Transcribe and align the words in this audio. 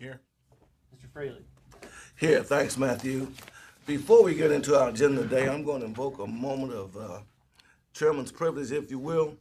Here. 0.00 0.22
Mr. 0.96 1.12
Fraley. 1.12 1.44
Here, 2.18 2.42
thanks, 2.42 2.78
Matthew. 2.78 3.30
Before 3.86 4.24
we 4.24 4.34
get 4.34 4.50
into 4.50 4.74
our 4.74 4.88
agenda 4.88 5.20
today, 5.20 5.46
I'm 5.46 5.62
going 5.62 5.80
to 5.80 5.86
invoke 5.86 6.18
a 6.20 6.26
moment 6.26 6.72
of 6.72 6.96
uh, 6.96 7.18
chairman's 7.92 8.32
privilege, 8.32 8.72
if 8.72 8.90
you 8.90 8.98
will. 8.98 9.36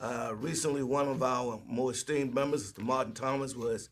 Uh, 0.00 0.34
Recently, 0.36 0.84
one 0.84 1.08
of 1.08 1.20
our 1.24 1.60
more 1.66 1.90
esteemed 1.90 2.32
members, 2.32 2.72
Mr. 2.72 2.78
Martin 2.78 3.12
Thomas, 3.12 3.56
was 3.56 3.88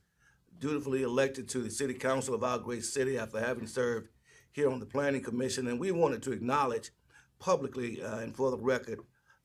dutifully 0.61 1.03
elected 1.03 1.49
to 1.49 1.59
the 1.59 1.71
city 1.73 1.95
council 1.95 2.37
of 2.37 2.45
our 2.45 2.61
great 2.61 2.85
city 2.85 3.19
after 3.19 3.41
having 3.41 3.67
served 3.67 4.09
here 4.53 4.71
on 4.71 4.79
the 4.79 4.87
planning 4.87 5.25
commission, 5.25 5.67
and 5.67 5.81
we 5.81 5.91
wanted 5.91 6.23
to 6.23 6.31
acknowledge 6.31 6.93
publicly 7.41 8.01
uh, 8.01 8.19
and 8.19 8.37
for 8.37 8.53
the 8.53 8.59
record 8.59 9.01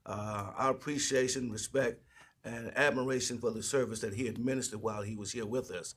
uh, 0.05 0.52
our 0.55 0.70
appreciation, 0.70 1.52
respect, 1.52 2.04
and 2.46 2.71
admiration 2.78 3.39
for 3.39 3.50
the 3.50 3.64
service 3.64 4.00
that 4.01 4.14
he 4.14 4.28
administered 4.28 4.79
while 4.79 5.01
he 5.01 5.15
was 5.15 5.32
here 5.32 5.48
with 5.48 5.71
us. 5.71 5.96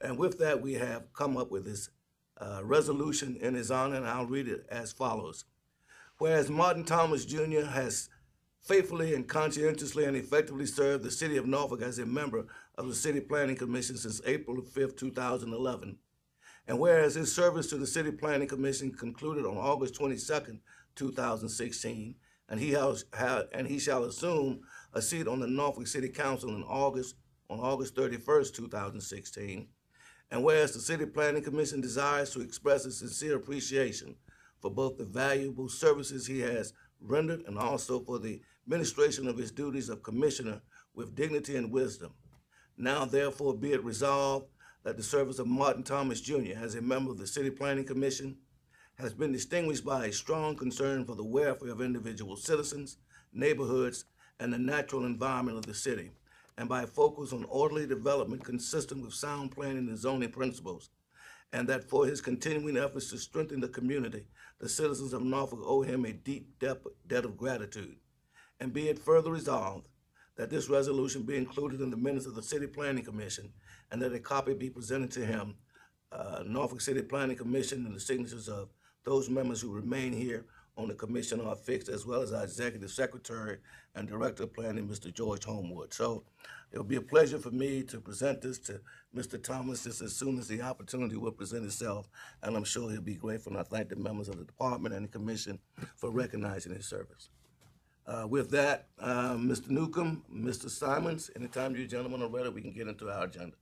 And 0.00 0.18
with 0.18 0.38
that, 0.38 0.62
we 0.62 0.74
have 0.74 1.12
come 1.12 1.36
up 1.36 1.50
with 1.50 1.64
this 1.64 1.90
uh, 2.38 2.60
resolution 2.64 3.36
in 3.40 3.54
his 3.54 3.70
honor, 3.70 3.96
and 3.96 4.06
I'll 4.06 4.26
read 4.26 4.48
it 4.48 4.66
as 4.70 4.92
follows. 4.92 5.44
Whereas 6.18 6.50
Martin 6.50 6.84
Thomas 6.84 7.24
Jr. 7.24 7.66
has 7.66 8.08
faithfully 8.60 9.14
and 9.14 9.28
conscientiously 9.28 10.04
and 10.04 10.16
effectively 10.16 10.66
served 10.66 11.04
the 11.04 11.10
city 11.10 11.36
of 11.36 11.46
Norfolk 11.46 11.82
as 11.82 11.98
a 11.98 12.06
member 12.06 12.46
of 12.76 12.88
the 12.88 12.94
City 12.94 13.20
Planning 13.20 13.56
Commission 13.56 13.96
since 13.96 14.20
April 14.26 14.62
5, 14.62 14.96
2011. 14.96 15.98
And 16.66 16.78
whereas 16.78 17.14
his 17.14 17.34
service 17.34 17.68
to 17.68 17.78
the 17.78 17.86
City 17.86 18.10
Planning 18.10 18.48
Commission 18.48 18.92
concluded 18.92 19.44
on 19.44 19.56
August 19.56 19.94
22, 19.94 20.58
2016, 20.94 22.14
and 22.48 22.60
he 22.60 22.72
has, 22.72 23.04
ha- 23.14 23.44
and 23.52 23.66
he 23.66 23.78
shall 23.78 24.04
assume 24.04 24.60
a 24.92 25.00
seat 25.00 25.26
on 25.26 25.40
the 25.40 25.46
Norfolk 25.46 25.86
City 25.86 26.08
Council 26.08 26.50
in 26.50 26.62
August 26.62 27.16
on 27.48 27.58
August 27.58 27.96
31, 27.96 28.44
2016. 28.52 29.68
And 30.30 30.44
whereas 30.44 30.72
the 30.72 30.80
City 30.80 31.06
Planning 31.06 31.42
Commission 31.42 31.80
desires 31.80 32.30
to 32.30 32.40
express 32.40 32.86
its 32.86 32.98
sincere 32.98 33.36
appreciation 33.36 34.16
for 34.60 34.70
both 34.70 34.96
the 34.96 35.04
valuable 35.04 35.68
services 35.68 36.26
he 36.26 36.40
has 36.40 36.72
rendered 37.00 37.42
and 37.46 37.58
also 37.58 38.00
for 38.00 38.18
the 38.18 38.40
administration 38.66 39.26
of 39.26 39.36
his 39.36 39.50
duties 39.50 39.88
of 39.88 40.02
commissioner 40.02 40.60
with 40.94 41.14
dignity 41.14 41.56
and 41.56 41.72
wisdom. 41.72 42.12
Now 42.76 43.04
therefore 43.04 43.54
be 43.56 43.72
it 43.72 43.84
resolved 43.84 44.46
that 44.84 44.96
the 44.96 45.02
service 45.02 45.38
of 45.38 45.46
Martin 45.46 45.82
Thomas 45.82 46.20
Jr. 46.20 46.56
as 46.56 46.74
a 46.74 46.82
member 46.82 47.10
of 47.10 47.18
the 47.18 47.26
City 47.26 47.50
Planning 47.50 47.84
Commission 47.84 48.36
has 48.98 49.12
been 49.12 49.32
distinguished 49.32 49.84
by 49.84 50.06
a 50.06 50.12
strong 50.12 50.56
concern 50.56 51.04
for 51.04 51.16
the 51.16 51.24
welfare 51.24 51.70
of 51.70 51.80
individual 51.80 52.36
citizens, 52.36 52.98
neighborhoods, 53.32 54.04
and 54.38 54.52
the 54.52 54.58
natural 54.58 55.04
environment 55.04 55.58
of 55.58 55.66
the 55.66 55.74
city, 55.74 56.10
and 56.60 56.68
by 56.68 56.82
a 56.82 56.86
focus 56.86 57.32
on 57.32 57.46
orderly 57.48 57.86
development 57.86 58.44
consistent 58.44 59.02
with 59.02 59.14
sound 59.14 59.50
planning 59.50 59.88
and 59.88 59.96
zoning 59.96 60.30
principles, 60.30 60.90
and 61.54 61.66
that 61.66 61.88
for 61.88 62.04
his 62.04 62.20
continuing 62.20 62.76
efforts 62.76 63.08
to 63.08 63.16
strengthen 63.16 63.60
the 63.60 63.68
community, 63.68 64.26
the 64.58 64.68
citizens 64.68 65.14
of 65.14 65.22
Norfolk 65.22 65.60
owe 65.64 65.80
him 65.80 66.04
a 66.04 66.12
deep 66.12 66.58
debt 66.58 66.76
debt 67.06 67.24
of 67.24 67.38
gratitude. 67.38 67.96
And 68.60 68.74
be 68.74 68.90
it 68.90 68.98
further 68.98 69.30
resolved 69.30 69.88
that 70.36 70.50
this 70.50 70.68
resolution 70.68 71.22
be 71.22 71.38
included 71.38 71.80
in 71.80 71.88
the 71.88 71.96
minutes 71.96 72.26
of 72.26 72.34
the 72.34 72.42
City 72.42 72.66
Planning 72.66 73.04
Commission, 73.04 73.54
and 73.90 74.02
that 74.02 74.12
a 74.12 74.18
copy 74.18 74.52
be 74.52 74.68
presented 74.68 75.10
to 75.12 75.24
him, 75.24 75.54
uh, 76.12 76.42
Norfolk 76.44 76.82
City 76.82 77.00
Planning 77.00 77.38
Commission, 77.38 77.86
and 77.86 77.96
the 77.96 78.00
signatures 78.00 78.50
of 78.50 78.68
those 79.04 79.30
members 79.30 79.62
who 79.62 79.72
remain 79.72 80.12
here 80.12 80.44
on 80.80 80.88
the 80.88 80.94
commission 80.94 81.40
are 81.40 81.54
fixed, 81.54 81.88
as 81.88 82.06
well 82.06 82.22
as 82.22 82.32
our 82.32 82.44
Executive 82.44 82.90
Secretary 82.90 83.58
and 83.94 84.08
Director 84.08 84.44
of 84.44 84.54
Planning, 84.54 84.88
Mr. 84.88 85.12
George 85.12 85.44
Homewood. 85.44 85.92
So 85.92 86.24
it'll 86.72 86.84
be 86.84 86.96
a 86.96 87.02
pleasure 87.02 87.38
for 87.38 87.50
me 87.50 87.82
to 87.84 88.00
present 88.00 88.40
this 88.40 88.58
to 88.60 88.80
Mr. 89.14 89.42
Thomas 89.42 89.84
just 89.84 90.00
as 90.00 90.14
soon 90.14 90.38
as 90.38 90.48
the 90.48 90.62
opportunity 90.62 91.16
will 91.16 91.32
present 91.32 91.64
itself, 91.64 92.08
and 92.42 92.56
I'm 92.56 92.64
sure 92.64 92.90
he'll 92.90 93.02
be 93.02 93.14
grateful, 93.14 93.52
and 93.52 93.60
I 93.60 93.64
thank 93.64 93.90
the 93.90 93.96
members 93.96 94.28
of 94.28 94.38
the 94.38 94.44
department 94.44 94.94
and 94.94 95.04
the 95.04 95.12
commission 95.12 95.58
for 95.96 96.10
recognizing 96.10 96.74
his 96.74 96.86
service. 96.86 97.28
Uh, 98.06 98.26
With 98.26 98.50
that, 98.50 98.88
uh, 98.98 99.34
Mr. 99.34 99.70
Newcomb, 99.70 100.24
Mr. 100.34 100.70
Simons, 100.70 101.30
anytime 101.36 101.76
you 101.76 101.86
gentlemen 101.86 102.22
are 102.22 102.28
ready, 102.28 102.48
we 102.48 102.62
can 102.62 102.72
get 102.72 102.88
into 102.88 103.10
our 103.10 103.24
agenda. 103.24 103.56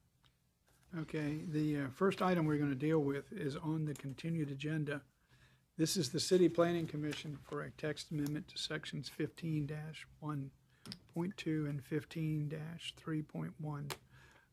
Okay, 1.01 1.41
the 1.49 1.81
uh, 1.81 1.89
first 1.95 2.23
item 2.23 2.47
we're 2.47 2.57
going 2.57 2.71
to 2.71 2.77
deal 2.77 3.01
with 3.01 3.31
is 3.33 3.57
on 3.57 3.85
the 3.85 3.93
continued 3.95 4.51
agenda. 4.51 5.03
This 5.79 5.97
is 5.97 6.09
the 6.09 6.19
City 6.19 6.49
Planning 6.49 6.89
Commission 6.89 7.39
for 7.45 7.63
a 7.63 7.71
text 7.71 8.11
amendment 8.11 8.49
to 8.49 8.59
sections 8.59 9.09
fifteen 9.09 9.71
one 10.19 10.51
point 11.15 11.37
two 11.37 11.67
and 11.69 11.81
fifteen 11.85 12.53
three 12.97 13.23
point 13.23 13.53
one 13.61 13.87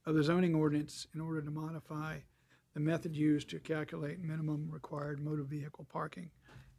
of 0.06 0.14
the 0.14 0.22
zoning 0.22 0.54
ordinance 0.54 1.08
in 1.16 1.22
order 1.22 1.42
to 1.42 1.50
modify 1.50 2.18
the 2.76 2.80
method 2.80 3.16
used 3.16 3.50
to 3.50 3.60
calculate 3.60 4.24
minimum 4.24 4.70
required 4.72 5.20
motor 5.20 5.42
vehicle 5.42 5.88
parking 5.92 6.30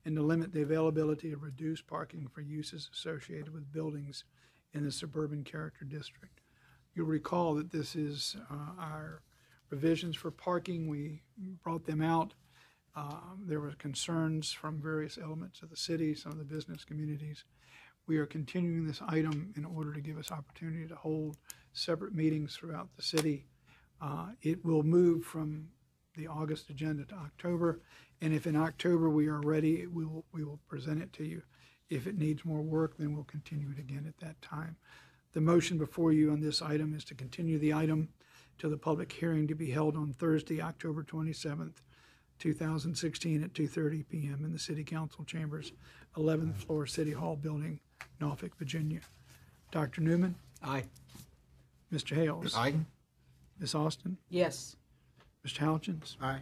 and 0.05 0.15
to 0.15 0.23
limit 0.23 0.53
the 0.53 0.63
availability 0.63 1.33
of 1.33 1.43
reduced 1.43 1.89
parking 1.89 2.29
for 2.33 2.41
uses 2.41 2.89
associated 2.93 3.53
with 3.53 3.73
buildings 3.73 4.23
in 4.75 4.85
the 4.85 4.93
suburban 4.93 5.43
character 5.43 5.85
district. 5.85 6.41
You'll 6.95 7.07
recall 7.07 7.55
that 7.55 7.73
this 7.73 7.97
is 7.97 8.37
uh, 8.49 8.81
our 8.81 9.23
revisions 9.71 10.15
for 10.15 10.31
parking. 10.31 10.87
We 10.87 11.23
brought 11.65 11.85
them 11.85 12.01
out. 12.01 12.35
Um, 12.97 13.43
There 13.47 13.61
were 13.61 13.73
concerns 13.73 14.51
from 14.51 14.81
various 14.81 15.19
elements 15.19 15.61
of 15.63 15.69
the 15.69 15.77
city, 15.77 16.15
some 16.15 16.33
of 16.33 16.39
the 16.39 16.45
business 16.45 16.85
communities. 16.85 17.45
We 18.07 18.17
are 18.17 18.27
continuing 18.27 18.87
this 18.87 19.03
item 19.07 19.53
in 19.57 19.65
order 19.65 19.93
to 19.93 20.01
give 20.01 20.17
us 20.17 20.33
opportunity 20.33 20.89
to 20.89 20.97
hold 20.97 21.37
separate 21.73 22.15
meetings 22.15 22.57
throughout 22.57 22.89
the 22.97 23.03
city. 23.03 23.47
Uh, 24.01 24.29
It 24.41 24.65
will 24.65 24.83
move 24.83 25.25
from 25.25 25.69
the 26.17 26.27
August 26.27 26.71
agenda 26.71 27.05
to 27.05 27.15
October, 27.15 27.83
and 28.23 28.33
if 28.33 28.47
in 28.47 28.57
October 28.57 29.11
we 29.11 29.29
are 29.29 29.41
ready, 29.41 29.87
we 29.87 30.07
will, 30.07 30.25
we 30.33 30.45
will 30.45 30.61
present 30.67 31.03
it 31.03 31.13
to 31.15 31.25
you. 31.25 31.43
If 31.91 32.07
it 32.07 32.17
needs 32.17 32.45
more 32.45 32.63
work, 32.63 32.97
then 32.97 33.15
we'll 33.15 33.25
continue 33.25 33.71
it 33.71 33.79
again 33.79 34.07
at 34.09 34.19
that 34.25 34.41
time. 34.41 34.77
The 35.35 35.43
motion 35.43 35.77
before 35.77 36.13
you 36.13 36.33
on 36.33 36.41
this 36.41 36.63
item 36.63 36.95
is 36.95 37.05
to 37.05 37.15
continue 37.15 37.59
the 37.59 37.75
item 37.75 38.09
to 38.59 38.71
the 38.71 38.79
public 38.79 39.13
hearing 39.13 39.47
to 39.49 39.55
be 39.55 39.71
held 39.71 39.95
on 39.95 40.15
Thursday, 40.15 40.63
October 40.63 41.05
27th, 41.05 41.83
2016 42.39 43.43
at 43.43 43.53
2:30 43.55 44.03
PM 44.09 44.45
in 44.45 44.53
the 44.53 44.59
City 44.59 44.85
Council 44.85 45.25
Chambers, 45.25 45.73
11th 46.17 46.57
floor 46.57 46.87
City 46.87 47.13
Hall 47.13 47.37
Building, 47.37 47.81
Norfolk, 48.21 48.57
Virginia. 48.57 49.01
Dr. 49.71 50.01
Newman? 50.01 50.37
Aye. 50.63 50.85
Mr. 51.93 52.15
Hales? 52.15 52.55
Aye. 52.57 52.75
Ms. 53.59 53.75
Austin? 53.75 54.19
Yes. 54.29 54.77
Mr. 55.47 55.59
Houchins? 55.59 56.17
Aye. 56.21 56.41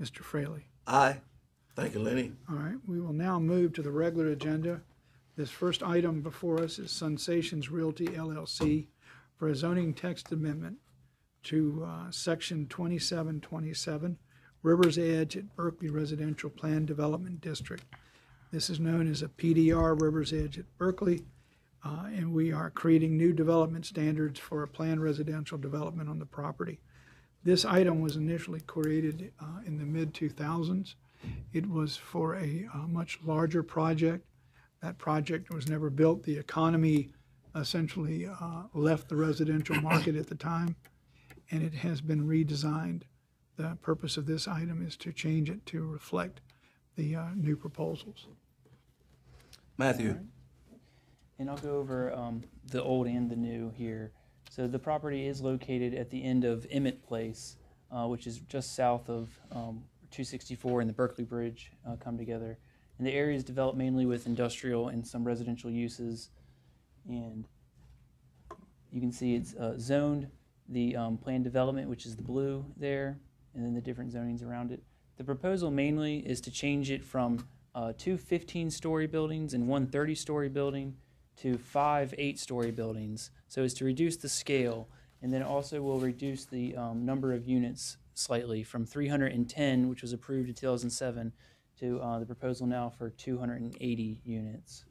Mr. 0.00 0.18
Fraley? 0.18 0.66
Aye. 0.86 1.20
Thank 1.74 1.94
you, 1.94 2.00
Lenny. 2.00 2.32
All 2.50 2.56
right, 2.56 2.76
we 2.86 3.00
will 3.00 3.12
now 3.12 3.38
move 3.38 3.72
to 3.74 3.82
the 3.82 3.90
regular 3.90 4.28
agenda. 4.28 4.82
This 5.36 5.50
first 5.50 5.82
item 5.82 6.20
before 6.20 6.60
us 6.62 6.78
is 6.78 6.90
Sensations 6.90 7.70
Realty 7.70 8.06
LLC 8.08 8.88
for 9.36 9.48
a 9.48 9.54
zoning 9.54 9.94
text 9.94 10.30
amendment 10.32 10.76
to 11.44 11.86
uh, 11.86 12.10
Section 12.10 12.66
2727, 12.66 14.18
River's 14.62 14.96
Edge 14.96 15.36
at 15.36 15.56
Berkeley 15.56 15.90
Residential 15.90 16.48
Plan 16.48 16.84
Development 16.86 17.40
District. 17.40 17.84
This 18.52 18.70
is 18.70 18.78
known 18.78 19.10
as 19.10 19.22
a 19.22 19.28
PDR 19.28 20.00
River's 20.00 20.32
Edge 20.32 20.56
at 20.58 20.78
Berkeley, 20.78 21.24
uh, 21.84 22.06
and 22.14 22.32
we 22.32 22.52
are 22.52 22.70
creating 22.70 23.16
new 23.16 23.32
development 23.32 23.86
standards 23.86 24.38
for 24.38 24.62
a 24.62 24.68
planned 24.68 25.02
residential 25.02 25.58
development 25.58 26.08
on 26.08 26.20
the 26.20 26.26
property. 26.26 26.78
This 27.42 27.64
item 27.64 28.00
was 28.00 28.14
initially 28.14 28.60
created 28.60 29.32
uh, 29.40 29.62
in 29.66 29.78
the 29.78 29.84
mid-2000s. 29.84 30.94
It 31.52 31.68
was 31.68 31.96
for 31.96 32.36
a 32.36 32.68
uh, 32.72 32.86
much 32.86 33.18
larger 33.24 33.64
project. 33.64 34.24
That 34.80 34.98
project 34.98 35.52
was 35.52 35.68
never 35.68 35.90
built. 35.90 36.22
The 36.22 36.38
economy 36.38 37.10
essentially 37.56 38.26
uh, 38.28 38.64
left 38.74 39.08
the 39.08 39.16
residential 39.16 39.80
market 39.80 40.14
at 40.14 40.28
the 40.28 40.36
time, 40.36 40.76
and 41.50 41.64
it 41.64 41.74
has 41.74 42.00
been 42.00 42.28
redesigned. 42.28 43.02
The 43.62 43.76
purpose 43.80 44.16
of 44.16 44.26
this 44.26 44.48
item 44.48 44.84
is 44.84 44.96
to 44.96 45.12
change 45.12 45.48
it 45.48 45.64
to 45.66 45.86
reflect 45.86 46.40
the 46.96 47.14
uh, 47.14 47.26
new 47.36 47.54
proposals. 47.54 48.26
Matthew. 49.78 50.18
And 51.38 51.48
I'll 51.48 51.56
go 51.58 51.76
over 51.76 52.12
um, 52.12 52.42
the 52.72 52.82
old 52.82 53.06
and 53.06 53.30
the 53.30 53.36
new 53.36 53.70
here. 53.70 54.10
So 54.50 54.66
the 54.66 54.80
property 54.80 55.28
is 55.28 55.40
located 55.40 55.94
at 55.94 56.10
the 56.10 56.24
end 56.24 56.44
of 56.44 56.66
Emmett 56.70 57.06
Place, 57.06 57.56
uh, 57.92 58.06
which 58.08 58.26
is 58.26 58.40
just 58.40 58.74
south 58.74 59.08
of 59.08 59.28
um, 59.52 59.84
264 60.10 60.80
and 60.80 60.90
the 60.90 60.94
Berkeley 60.94 61.24
Bridge 61.24 61.70
uh, 61.88 61.94
come 61.94 62.18
together. 62.18 62.58
And 62.98 63.06
the 63.06 63.12
area 63.12 63.36
is 63.36 63.44
developed 63.44 63.78
mainly 63.78 64.06
with 64.06 64.26
industrial 64.26 64.88
and 64.88 65.06
some 65.06 65.22
residential 65.22 65.70
uses. 65.70 66.30
And 67.08 67.46
you 68.90 69.00
can 69.00 69.12
see 69.12 69.36
it's 69.36 69.54
uh, 69.54 69.78
zoned 69.78 70.26
the 70.68 70.96
um, 70.96 71.16
planned 71.16 71.44
development, 71.44 71.88
which 71.88 72.06
is 72.06 72.16
the 72.16 72.22
blue 72.22 72.64
there, 72.76 73.20
and 73.54 73.64
then 73.64 73.74
the 73.74 73.80
different 73.80 74.12
zonings 74.12 74.44
around 74.44 74.72
it. 74.72 74.82
The 75.16 75.24
proposal 75.24 75.70
mainly 75.70 76.18
is 76.18 76.40
to 76.42 76.50
change 76.50 76.90
it 76.90 77.04
from 77.04 77.46
uh, 77.74 77.92
two 77.96 78.16
15-story 78.16 79.06
buildings 79.06 79.54
and 79.54 79.66
one 79.68 79.86
30-story 79.86 80.48
building 80.48 80.96
to 81.36 81.56
five 81.56 82.14
eight-story 82.18 82.70
buildings, 82.70 83.30
so 83.48 83.62
as 83.62 83.74
to 83.74 83.84
reduce 83.84 84.16
the 84.16 84.28
scale 84.28 84.88
And 85.22 85.32
then 85.32 85.42
also 85.42 85.80
will 85.80 86.00
reduce 86.00 86.44
the 86.44 86.76
um, 86.76 87.04
number 87.04 87.32
of 87.32 87.46
units 87.46 87.96
slightly 88.14 88.62
from 88.62 88.84
310, 88.84 89.88
which 89.88 90.02
was 90.02 90.12
approved 90.12 90.48
in 90.48 90.54
2007, 90.54 91.32
to 91.78 92.00
uh, 92.00 92.18
the 92.18 92.26
proposal 92.26 92.66
now 92.66 92.90
for 92.90 93.10
280 93.10 94.20
units. 94.24 94.84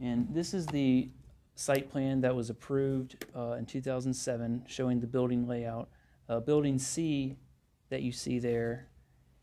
And 0.00 0.28
this 0.30 0.54
is 0.54 0.66
the 0.66 1.08
site 1.54 1.90
plan 1.90 2.20
that 2.20 2.34
was 2.34 2.50
approved 2.50 3.24
uh, 3.34 3.52
in 3.52 3.66
2007, 3.66 4.64
showing 4.66 5.00
the 5.00 5.06
building 5.06 5.46
layout. 5.46 5.88
Uh, 6.28 6.40
Building 6.40 6.78
C 6.78 7.36
that 7.90 8.02
you 8.02 8.12
see 8.12 8.38
there 8.38 8.88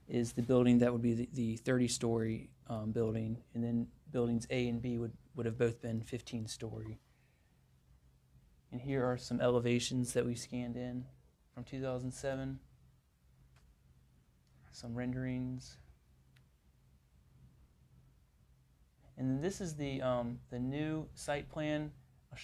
is 0.08 0.34
the 0.34 0.42
building 0.42 0.80
that 0.80 0.92
would 0.92 1.02
be 1.02 1.14
the- 1.14 1.30
the 1.34 1.58
30-story 1.58 2.50
um, 2.68 2.92
building, 2.92 3.38
and 3.54 3.64
then 3.64 3.88
buildings 4.12 4.48
A 4.50 4.68
and 4.68 4.82
B 4.82 4.98
would, 4.98 5.14
would 5.36 5.46
have 5.46 5.58
both 5.58 5.82
been 5.82 6.02
15-story. 6.02 7.00
And 8.72 8.82
here 8.82 9.06
are 9.06 9.18
some 9.18 9.42
elevations 9.42 10.14
that 10.14 10.26
we 10.26 10.36
scanned 10.36 10.78
in 10.78 11.06
from 11.54 11.64
2007. 11.64 12.60
Some 14.72 14.96
renderings. 14.96 15.78
And 19.18 19.30
then 19.30 19.42
this 19.42 19.60
is 19.62 19.76
the, 19.76 20.02
um, 20.02 20.40
the 20.50 20.60
new 20.60 21.06
site 21.14 21.50
plan. 21.50 21.92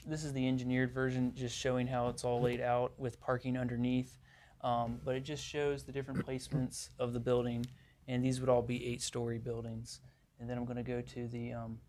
This 0.06 0.26
is 0.26 0.34
the 0.34 0.46
engineered 0.48 0.94
version, 0.94 1.34
just 1.34 1.58
showing 1.58 1.88
how 1.88 2.10
it's 2.10 2.26
all 2.26 2.42
laid 2.42 2.60
out 2.60 2.92
with 3.00 3.20
parking 3.22 3.58
underneath. 3.58 4.18
Um, 4.62 5.00
but 5.06 5.16
it 5.16 5.22
just 5.22 5.44
shows 5.44 5.84
the 5.84 5.92
different 5.92 6.26
placements 6.26 6.90
of 7.00 7.14
the 7.14 7.20
building, 7.20 7.66
and 8.08 8.24
these 8.24 8.40
would 8.40 8.50
all 8.50 8.62
be 8.62 8.86
eight-story 8.86 9.38
buildings. 9.38 10.02
And 10.40 10.50
then 10.50 10.58
I'm 10.58 10.66
going 10.66 10.78
to 10.78 10.84
go 10.84 11.02
to 11.02 11.28
the, 11.28 11.54
um, 11.54 11.80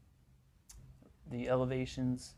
the 1.30 1.48
elevations. 1.48 2.34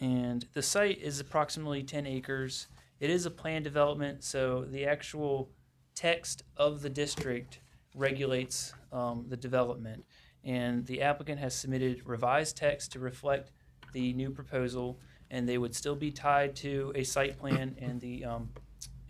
And 0.00 0.46
the 0.52 0.62
site 0.62 1.00
is 1.00 1.20
approximately 1.20 1.82
10 1.82 2.06
acres. 2.06 2.66
It 3.00 3.10
is 3.10 3.26
a 3.26 3.30
planned 3.30 3.64
development, 3.64 4.24
so 4.24 4.64
the 4.64 4.86
actual 4.86 5.50
text 5.94 6.42
of 6.56 6.82
the 6.82 6.90
district 6.90 7.60
regulates 7.94 8.72
um, 8.92 9.26
the 9.28 9.36
development. 9.36 10.04
And 10.42 10.84
the 10.86 11.00
applicant 11.02 11.40
has 11.40 11.54
submitted 11.54 12.02
revised 12.04 12.56
text 12.56 12.92
to 12.92 12.98
reflect 12.98 13.50
the 13.92 14.12
new 14.12 14.30
proposal, 14.30 14.98
and 15.34 15.48
they 15.48 15.58
would 15.58 15.74
still 15.74 15.96
be 15.96 16.12
tied 16.12 16.54
to 16.54 16.92
a 16.94 17.02
site 17.02 17.36
plan 17.36 17.74
and 17.80 18.00
the, 18.00 18.24
um, 18.24 18.48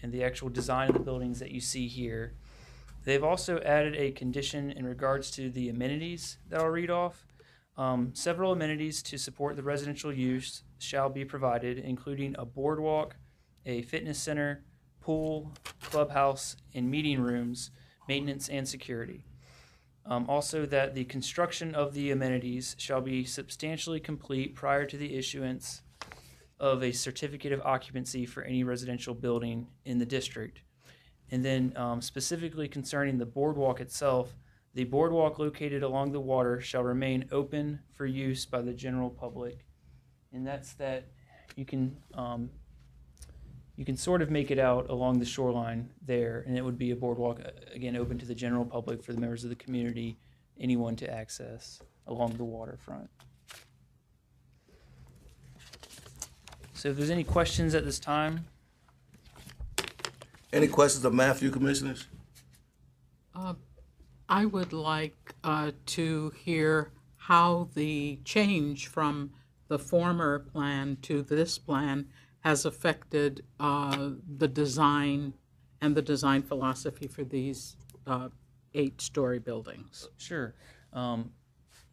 and 0.03 0.11
the 0.11 0.25
actual 0.25 0.49
design 0.49 0.89
of 0.89 0.95
the 0.95 1.01
buildings 1.01 1.39
that 1.39 1.51
you 1.51 1.61
see 1.61 1.87
here. 1.87 2.33
They've 3.05 3.23
also 3.23 3.61
added 3.61 3.95
a 3.95 4.11
condition 4.11 4.71
in 4.71 4.87
regards 4.87 5.31
to 5.33 5.51
the 5.51 5.69
amenities 5.69 6.39
that 6.49 6.61
I'll 6.61 6.69
read 6.69 6.89
off. 6.89 7.27
Um, 7.77 8.13
several 8.15 8.53
amenities 8.53 9.03
to 9.03 9.19
support 9.19 9.57
the 9.57 9.63
residential 9.63 10.11
use 10.11 10.63
shall 10.79 11.11
be 11.11 11.27
provided, 11.27 11.79
including 11.79 12.35
a 12.39 12.47
boardwalk, 12.47 13.17
a 13.67 13.83
fitness 13.83 14.19
center, 14.19 14.65
pool, 15.03 15.53
clubhouse, 15.83 16.57
and 16.73 16.91
meeting 16.91 17.21
rooms, 17.21 17.71
maintenance 18.09 18.49
and 18.49 18.67
security. 18.67 19.27
Um, 20.07 20.25
also, 20.31 20.65
that 20.65 20.95
the 20.95 21.05
construction 21.05 21.75
of 21.75 21.93
the 21.93 22.11
amenities 22.11 22.77
shall 22.79 23.03
be 23.03 23.25
substantially 23.25 24.01
complete 24.01 24.55
prior 24.55 24.87
to 24.87 24.97
the 24.97 25.17
issuance 25.17 25.83
of 26.61 26.83
a 26.83 26.93
certificate 26.93 27.53
of 27.53 27.61
occupancy 27.63 28.27
for 28.27 28.43
any 28.43 28.65
residential 28.65 29.15
building 29.15 29.67
in 29.85 29.99
the 29.99 30.07
district. 30.07 30.61
And 31.31 31.45
then, 31.45 31.73
um, 31.77 32.01
specifically 32.01 32.69
concerning 32.69 33.19
the 33.19 33.27
boardwalk 33.27 33.81
itself, 33.81 34.35
the 34.75 34.85
boardwalk 34.85 35.39
located 35.39 35.83
along 35.83 36.13
the 36.13 36.21
water 36.21 36.61
shall 36.61 36.83
remain 36.83 37.27
open 37.33 37.81
for 37.93 38.07
use 38.07 38.45
by 38.45 38.61
the 38.61 38.73
general 38.73 39.11
public. 39.11 39.67
And 40.33 40.47
that's 40.47 40.75
that 40.75 41.09
you 41.57 41.65
can 41.65 41.97
um, 42.15 42.51
you 43.77 43.85
can 43.85 43.97
sort 43.97 44.23
of 44.23 44.31
make 44.31 44.51
it 44.51 44.59
out 44.59 44.89
along 44.91 45.19
the 45.19 45.25
shoreline 45.25 45.91
there, 46.05 46.45
and 46.47 46.57
it 46.57 46.63
would 46.63 46.79
be 46.79 46.93
a 46.93 46.97
boardwalk 46.97 47.41
uh, 47.41 47.51
again 47.73 47.97
open 47.97 48.19
to 48.19 48.27
the 48.27 48.35
general 48.35 48.65
public 48.65 49.03
for 49.03 49.13
the 49.13 49.21
members 49.21 49.45
of 49.45 49.51
the 49.51 49.57
community, 49.57 50.19
anyone 50.61 50.95
to 50.97 51.11
access 51.13 51.81
along 52.07 52.37
the 52.37 52.45
waterfront. 52.45 53.09
So, 56.85 56.91
if 56.91 56.99
there's 56.99 57.09
any 57.09 57.25
questions 57.25 57.75
at 57.75 57.87
this 57.87 57.99
time, 57.99 58.45
Any 60.53 60.69
questions 60.69 61.03
of 61.07 61.15
Matthew, 61.15 61.51
Commissioners? 61.51 62.07
I 64.29 64.45
would 64.45 64.75
like 64.75 65.35
uh, 65.43 65.71
to 65.87 66.33
hear 66.37 66.91
how 67.17 67.71
the 67.73 68.19
change 68.27 68.89
from 68.89 69.31
the 69.69 69.79
former 69.79 70.41
plan 70.41 70.99
to 71.03 71.23
this 71.23 71.57
plan 71.57 72.09
has 72.41 72.67
affected 72.67 73.47
uh, 73.59 74.11
the 74.37 74.47
design 74.47 75.33
and 75.81 75.97
the 75.97 76.03
design 76.03 76.43
philosophy 76.43 77.07
for 77.07 77.25
these 77.25 77.77
uh, 78.07 78.29
eight-story 78.75 79.39
buildings. 79.39 80.11
Sure. 80.19 80.55
Um, 80.93 81.31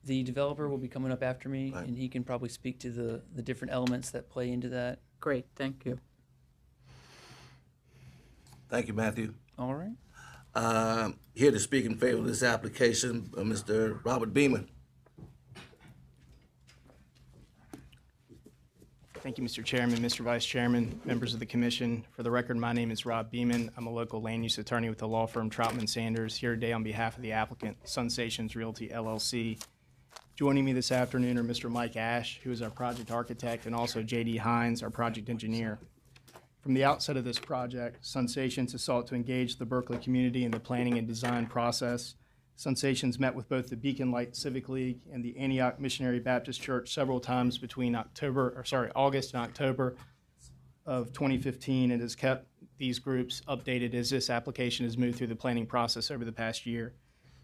the 0.03 0.23
developer 0.23 0.67
will 0.67 0.77
be 0.77 0.87
coming 0.87 1.11
up 1.11 1.21
after 1.23 1.49
me, 1.49 1.73
and 1.75 1.97
he 1.97 2.09
can 2.09 2.23
probably 2.23 2.49
speak 2.49 2.79
to 2.79 2.89
the, 2.89 3.21
the 3.35 3.41
different 3.41 3.73
elements 3.73 4.09
that 4.11 4.29
play 4.29 4.51
into 4.51 4.69
that. 4.69 4.99
Great, 5.19 5.45
thank 5.55 5.85
you. 5.85 5.99
Thank 8.69 8.87
you, 8.87 8.93
Matthew. 8.93 9.33
All 9.59 9.75
right. 9.75 9.91
Uh, 10.55 11.11
Here 11.33 11.51
to 11.51 11.59
speak 11.59 11.85
in 11.85 11.95
favor 11.97 12.19
of 12.19 12.25
this 12.25 12.43
application, 12.43 13.29
uh, 13.37 13.41
Mr. 13.41 14.03
Robert 14.03 14.33
Beaman. 14.33 14.69
Thank 19.21 19.37
you, 19.37 19.43
Mr. 19.43 19.63
Chairman, 19.63 19.99
Mr. 19.99 20.21
Vice 20.21 20.43
Chairman, 20.43 20.99
members 21.05 21.35
of 21.35 21.39
the 21.39 21.45
commission. 21.45 22.03
For 22.09 22.23
the 22.23 22.31
record, 22.31 22.57
my 22.57 22.73
name 22.73 22.89
is 22.89 23.05
Rob 23.05 23.29
Beeman. 23.29 23.69
I'm 23.77 23.85
a 23.85 23.91
local 23.91 24.19
land 24.19 24.43
use 24.43 24.57
attorney 24.57 24.89
with 24.89 24.97
the 24.97 25.07
law 25.07 25.27
firm 25.27 25.47
Troutman 25.47 25.87
Sanders, 25.87 26.35
here 26.35 26.55
today 26.55 26.73
on 26.73 26.81
behalf 26.81 27.17
of 27.17 27.21
the 27.21 27.31
applicant, 27.31 27.77
Sensations 27.83 28.55
Realty 28.55 28.89
LLC. 28.89 29.61
Joining 30.41 30.65
me 30.65 30.73
this 30.73 30.91
afternoon 30.91 31.37
are 31.37 31.43
Mr. 31.43 31.69
Mike 31.69 31.95
Ash, 31.95 32.39
who 32.43 32.49
is 32.49 32.63
our 32.63 32.71
project 32.71 33.11
architect, 33.11 33.67
and 33.67 33.75
also 33.75 34.01
J.D. 34.01 34.37
Hines, 34.37 34.81
our 34.81 34.89
project 34.89 35.29
engineer. 35.29 35.77
From 36.61 36.73
the 36.73 36.83
outset 36.83 37.15
of 37.15 37.23
this 37.23 37.37
project, 37.37 38.03
Sensations 38.03 38.71
has 38.71 38.81
sought 38.81 39.05
to 39.05 39.13
engage 39.13 39.57
the 39.57 39.67
Berkeley 39.67 39.99
community 39.99 40.43
in 40.43 40.49
the 40.49 40.59
planning 40.59 40.97
and 40.97 41.07
design 41.07 41.45
process. 41.45 42.15
Sensations 42.55 43.19
met 43.19 43.35
with 43.35 43.49
both 43.49 43.69
the 43.69 43.75
Beacon 43.75 44.09
Light 44.09 44.35
Civic 44.35 44.67
League 44.67 45.01
and 45.13 45.23
the 45.23 45.37
Antioch 45.37 45.79
Missionary 45.79 46.19
Baptist 46.19 46.59
Church 46.59 46.91
several 46.91 47.19
times 47.19 47.59
between 47.59 47.93
October, 47.93 48.51
or 48.57 48.65
sorry, 48.65 48.89
August 48.95 49.35
and 49.35 49.43
October 49.43 49.95
of 50.87 51.13
2015, 51.13 51.91
and 51.91 52.01
has 52.01 52.15
kept 52.15 52.47
these 52.79 52.97
groups 52.97 53.43
updated 53.47 53.93
as 53.93 54.09
this 54.09 54.31
application 54.31 54.87
has 54.87 54.97
moved 54.97 55.19
through 55.19 55.27
the 55.27 55.35
planning 55.35 55.67
process 55.67 56.09
over 56.09 56.25
the 56.25 56.31
past 56.31 56.65
year. 56.65 56.95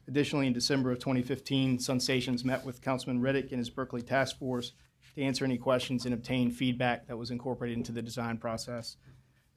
Additionally, 0.07 0.47
in 0.47 0.53
December 0.53 0.91
of 0.91 0.99
2015, 0.99 1.79
Sensations 1.79 2.45
met 2.45 2.65
with 2.65 2.81
Councilman 2.81 3.21
Riddick 3.21 3.51
and 3.51 3.59
his 3.59 3.69
Berkeley 3.69 4.01
Task 4.01 4.39
Force 4.39 4.71
to 5.15 5.21
answer 5.21 5.43
any 5.43 5.57
questions 5.57 6.05
and 6.05 6.13
obtain 6.13 6.49
feedback 6.49 7.07
that 7.07 7.17
was 7.17 7.29
incorporated 7.29 7.77
into 7.77 7.91
the 7.91 8.01
design 8.01 8.37
process. 8.37 8.95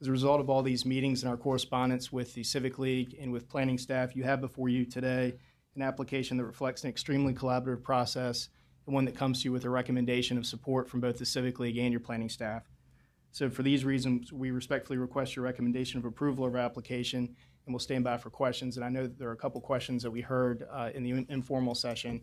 As 0.01 0.07
a 0.07 0.11
result 0.11 0.41
of 0.41 0.49
all 0.49 0.61
these 0.61 0.85
meetings 0.85 1.21
and 1.21 1.29
our 1.29 1.37
correspondence 1.37 2.11
with 2.11 2.33
the 2.33 2.43
Civic 2.43 2.79
League 2.79 3.15
and 3.21 3.31
with 3.31 3.47
planning 3.47 3.77
staff, 3.77 4.15
you 4.15 4.23
have 4.23 4.41
before 4.41 4.67
you 4.67 4.83
today 4.83 5.35
an 5.75 5.81
application 5.81 6.35
that 6.37 6.45
reflects 6.45 6.83
an 6.83 6.89
extremely 6.89 7.33
collaborative 7.33 7.83
process 7.83 8.49
and 8.85 8.93
one 8.93 9.05
that 9.05 9.15
comes 9.15 9.39
to 9.39 9.45
you 9.45 9.51
with 9.51 9.63
a 9.63 9.69
recommendation 9.69 10.37
of 10.37 10.45
support 10.45 10.89
from 10.89 10.99
both 10.99 11.17
the 11.17 11.25
Civic 11.25 11.59
League 11.59 11.77
and 11.77 11.91
your 11.91 11.99
planning 12.01 12.29
staff. 12.29 12.63
So 13.31 13.49
for 13.49 13.63
these 13.63 13.85
reasons, 13.85 14.33
we 14.33 14.51
respectfully 14.51 14.97
request 14.97 15.35
your 15.35 15.45
recommendation 15.45 15.99
of 15.99 16.05
approval 16.05 16.45
of 16.45 16.55
our 16.55 16.61
application, 16.61 17.35
and 17.65 17.73
we'll 17.73 17.79
stand 17.79 18.03
by 18.03 18.17
for 18.17 18.29
questions. 18.29 18.77
And 18.77 18.85
I 18.85 18.89
know 18.89 19.03
that 19.03 19.19
there 19.19 19.29
are 19.29 19.33
a 19.33 19.37
couple 19.37 19.61
questions 19.61 20.03
that 20.03 20.11
we 20.11 20.21
heard 20.21 20.67
uh, 20.71 20.89
in 20.93 21.03
the 21.03 21.25
informal 21.29 21.75
session 21.75 22.21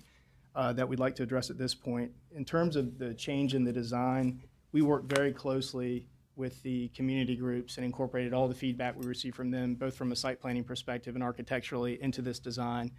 uh, 0.54 0.72
that 0.72 0.88
we'd 0.88 0.98
like 0.98 1.14
to 1.16 1.22
address 1.22 1.50
at 1.50 1.58
this 1.58 1.74
point. 1.74 2.10
In 2.34 2.44
terms 2.44 2.76
of 2.76 2.98
the 2.98 3.14
change 3.14 3.54
in 3.54 3.64
the 3.64 3.72
design, 3.72 4.42
we 4.72 4.82
worked 4.82 5.12
very 5.12 5.32
closely 5.32 6.08
with 6.36 6.62
the 6.62 6.88
community 6.88 7.36
groups 7.36 7.76
and 7.76 7.84
incorporated 7.84 8.32
all 8.32 8.48
the 8.48 8.54
feedback 8.54 8.96
we 8.96 9.06
received 9.06 9.34
from 9.34 9.50
them, 9.50 9.74
both 9.74 9.96
from 9.96 10.12
a 10.12 10.16
site 10.16 10.40
planning 10.40 10.64
perspective 10.64 11.14
and 11.14 11.22
architecturally, 11.22 12.00
into 12.02 12.22
this 12.22 12.38
design. 12.38 12.90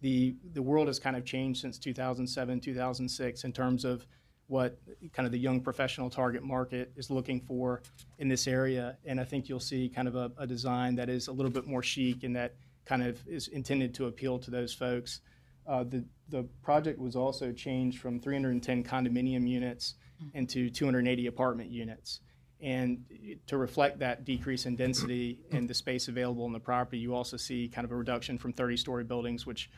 The, 0.00 0.36
the 0.52 0.62
world 0.62 0.86
has 0.86 0.98
kind 0.98 1.16
of 1.16 1.24
changed 1.24 1.60
since 1.60 1.78
2007, 1.78 2.60
2006 2.60 3.44
in 3.44 3.52
terms 3.52 3.84
of 3.84 4.06
what 4.48 4.78
kind 5.12 5.26
of 5.26 5.32
the 5.32 5.38
young 5.38 5.60
professional 5.60 6.10
target 6.10 6.42
market 6.42 6.90
is 6.96 7.10
looking 7.10 7.40
for 7.40 7.82
in 8.18 8.28
this 8.28 8.46
area. 8.46 8.96
And 9.04 9.20
I 9.20 9.24
think 9.24 9.48
you'll 9.48 9.60
see 9.60 9.88
kind 9.88 10.08
of 10.08 10.16
a, 10.16 10.32
a 10.38 10.46
design 10.46 10.96
that 10.96 11.08
is 11.08 11.28
a 11.28 11.32
little 11.32 11.52
bit 11.52 11.66
more 11.66 11.82
chic 11.82 12.24
and 12.24 12.34
that 12.34 12.54
kind 12.86 13.02
of 13.02 13.20
is 13.28 13.48
intended 13.48 13.94
to 13.94 14.06
appeal 14.06 14.38
to 14.40 14.50
those 14.50 14.72
folks. 14.72 15.20
Uh, 15.66 15.84
the, 15.84 16.02
the 16.30 16.44
project 16.62 16.98
was 16.98 17.14
also 17.14 17.52
changed 17.52 18.00
from 18.00 18.18
310 18.18 18.82
condominium 18.82 19.46
units 19.46 19.94
into 20.34 20.70
280 20.70 21.26
apartment 21.26 21.70
units. 21.70 22.20
And 22.60 23.04
to 23.46 23.56
reflect 23.56 24.00
that 24.00 24.24
decrease 24.24 24.66
in 24.66 24.74
density 24.74 25.38
and 25.52 25.68
the 25.68 25.74
space 25.74 26.08
available 26.08 26.44
in 26.46 26.52
the 26.52 26.58
property, 26.58 26.98
you 26.98 27.14
also 27.14 27.36
see 27.36 27.68
kind 27.68 27.84
of 27.84 27.92
a 27.92 27.96
reduction 27.96 28.36
from 28.36 28.52
30-story 28.52 29.04
buildings, 29.04 29.46
which 29.46 29.70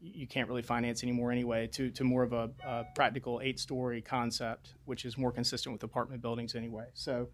you 0.00 0.26
can't 0.26 0.48
really 0.48 0.62
finance 0.62 1.02
anymore 1.02 1.30
anyway, 1.30 1.66
to, 1.68 1.90
to 1.90 2.04
more 2.04 2.22
of 2.22 2.32
a, 2.32 2.50
a 2.64 2.84
practical 2.94 3.40
eight-story 3.42 4.00
concept, 4.00 4.74
which 4.84 5.04
is 5.04 5.18
more 5.18 5.30
consistent 5.30 5.72
with 5.72 5.82
apartment 5.82 6.22
buildings 6.22 6.54
anyway. 6.54 6.86
So 6.94 7.28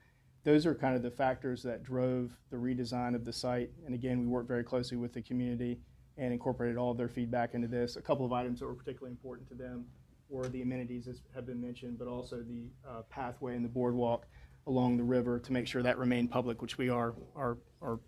those 0.45 0.67
are 0.67 0.75
kind 0.75 0.97
of 0.97 1.03
the 1.03 1.11
factors 1.11 1.63
that 1.63 1.83
drove 1.83 2.37
the 2.51 2.57
redesign 2.57 3.15
of 3.15 3.25
the 3.25 3.33
site. 3.33 3.71
And 3.85 3.95
again, 3.95 4.21
we 4.21 4.27
worked 4.27 4.49
very 4.49 4.65
closely 4.65 4.97
with 4.97 5.13
the 5.13 5.23
community 5.23 5.79
and 6.19 6.33
incorporated 6.33 6.77
all 6.77 6.91
of 6.91 6.97
their 6.97 7.09
feedback 7.09 7.55
into 7.55 7.69
this. 7.69 7.97
A 7.97 8.03
couple 8.03 8.25
of 8.25 8.33
items 8.33 8.61
that 8.61 8.67
were 8.67 8.75
particularly 8.75 9.13
important 9.13 9.49
to 9.49 9.55
them 9.55 9.87
were 10.29 10.49
the 10.49 10.63
amenities, 10.63 11.07
as 11.07 11.21
have 11.35 11.47
been 11.47 11.61
mentioned, 11.61 11.99
but 11.99 12.09
also 12.09 12.43
the 12.43 12.71
uh, 12.89 13.03
pathway 13.11 13.55
and 13.55 13.65
the 13.65 13.69
boardwalk 13.69 14.27
along 14.67 14.97
the 14.97 15.05
river 15.05 15.39
to 15.39 15.53
make 15.53 15.67
sure 15.69 15.83
that 15.83 15.99
remained 15.99 16.31
public, 16.31 16.63
which 16.63 16.79
we 16.79 16.89
are, 16.89 17.15
are, 17.37 17.59
are 17.81 18.01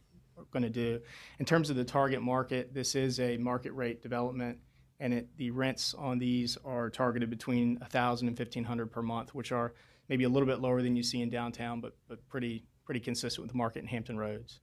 going 0.50 0.62
to 0.62 0.70
do. 0.70 1.00
In 1.38 1.44
terms 1.44 1.70
of 1.70 1.76
the 1.76 1.84
target 1.84 2.22
market, 2.22 2.74
this 2.74 2.94
is 2.94 3.20
a 3.20 3.36
market 3.36 3.72
rate 3.72 4.02
development, 4.02 4.58
and 5.00 5.12
it, 5.14 5.28
the 5.36 5.50
rents 5.50 5.94
on 5.94 6.18
these 6.18 6.58
are 6.64 6.90
targeted 6.90 7.30
between 7.30 7.76
1,000 7.78 8.28
and 8.28 8.38
1,500 8.38 8.86
per 8.86 9.02
month, 9.02 9.34
which 9.34 9.52
are 9.52 9.74
maybe 10.08 10.24
a 10.24 10.28
little 10.28 10.46
bit 10.46 10.60
lower 10.60 10.82
than 10.82 10.96
you 10.96 11.02
see 11.02 11.20
in 11.20 11.30
downtown, 11.30 11.80
but, 11.80 11.94
but 12.08 12.26
pretty, 12.28 12.64
pretty 12.84 13.00
consistent 13.00 13.42
with 13.44 13.52
the 13.52 13.58
market 13.58 13.80
in 13.80 13.86
Hampton 13.86 14.18
Roads. 14.18 14.60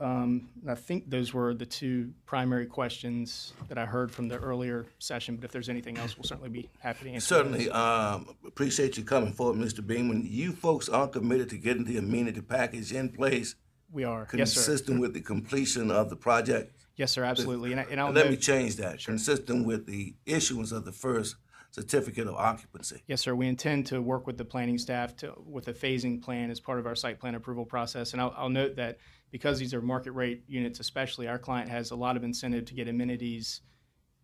Um, 0.00 0.48
I 0.68 0.76
think 0.76 1.10
those 1.10 1.34
were 1.34 1.54
the 1.54 1.66
two 1.66 2.12
primary 2.24 2.66
questions 2.66 3.52
that 3.68 3.78
I 3.78 3.84
heard 3.84 4.12
from 4.12 4.28
the 4.28 4.36
earlier 4.36 4.86
session, 4.98 5.36
but 5.36 5.44
if 5.44 5.50
there's 5.50 5.68
anything 5.68 5.98
else, 5.98 6.16
we'll 6.16 6.24
certainly 6.24 6.50
be 6.50 6.68
happy 6.78 7.06
to 7.06 7.10
answer. 7.10 7.34
Certainly, 7.34 7.70
um, 7.70 8.28
appreciate 8.46 8.96
you 8.96 9.02
coming 9.02 9.32
forward, 9.32 9.56
Mr. 9.56 9.84
Beaman. 9.84 10.24
You 10.24 10.52
folks 10.52 10.88
are 10.88 11.08
committed 11.08 11.50
to 11.50 11.58
getting 11.58 11.84
the 11.84 11.96
amenity 11.96 12.40
package 12.40 12.92
in 12.92 13.08
place, 13.08 13.56
We 13.92 14.04
are. 14.04 14.28
Yes, 14.32 14.52
sir. 14.52 14.60
consistent 14.60 15.00
with 15.00 15.14
the 15.14 15.20
completion 15.20 15.90
of 15.90 16.10
the 16.10 16.16
project. 16.16 16.74
Yes, 16.96 17.12
sir, 17.12 17.24
absolutely. 17.24 17.72
And, 17.72 17.80
I, 17.80 17.86
and 17.90 18.00
I'll 18.00 18.10
Let 18.10 18.30
me 18.30 18.36
change 18.36 18.76
that, 18.76 19.02
consistent 19.04 19.66
with 19.66 19.86
the 19.86 20.14
issuance 20.26 20.72
of 20.72 20.84
the 20.84 20.92
first 20.92 21.36
certificate 21.70 22.26
of 22.26 22.34
occupancy. 22.34 23.02
Yes, 23.06 23.20
sir. 23.20 23.34
We 23.34 23.46
intend 23.46 23.86
to 23.86 24.00
work 24.02 24.26
with 24.26 24.36
the 24.36 24.44
planning 24.44 24.78
staff 24.78 25.14
to, 25.16 25.34
with 25.44 25.68
a 25.68 25.72
phasing 25.72 26.22
plan 26.22 26.50
as 26.50 26.60
part 26.60 26.78
of 26.78 26.86
our 26.86 26.94
site 26.94 27.20
plan 27.20 27.34
approval 27.34 27.64
process. 27.64 28.12
And 28.12 28.20
I'll, 28.20 28.34
I'll 28.36 28.48
note 28.48 28.76
that 28.76 28.98
because 29.30 29.58
these 29.58 29.74
are 29.74 29.80
market 29.80 30.12
rate 30.12 30.44
units 30.48 30.80
especially, 30.80 31.28
our 31.28 31.38
client 31.38 31.70
has 31.70 31.90
a 31.90 31.96
lot 31.96 32.16
of 32.16 32.24
incentive 32.24 32.64
to 32.66 32.74
get 32.74 32.88
amenities 32.88 33.60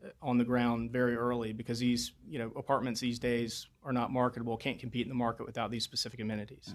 uh, 0.05 0.09
on 0.23 0.39
the 0.39 0.45
ground 0.45 0.91
very 0.91 1.15
early 1.15 1.53
because 1.53 1.79
these, 1.79 2.13
you 2.27 2.39
know, 2.39 2.51
apartments 2.57 3.01
these 3.01 3.19
days 3.19 3.69
are 3.85 3.93
not 3.93 4.11
marketable, 4.11 4.57
can't 4.57 4.79
compete 4.79 5.03
in 5.03 5.11
the 5.11 5.15
market 5.15 5.47
without 5.47 5.71
these 5.71 5.85
specific 5.85 6.21
amenities. 6.21 6.75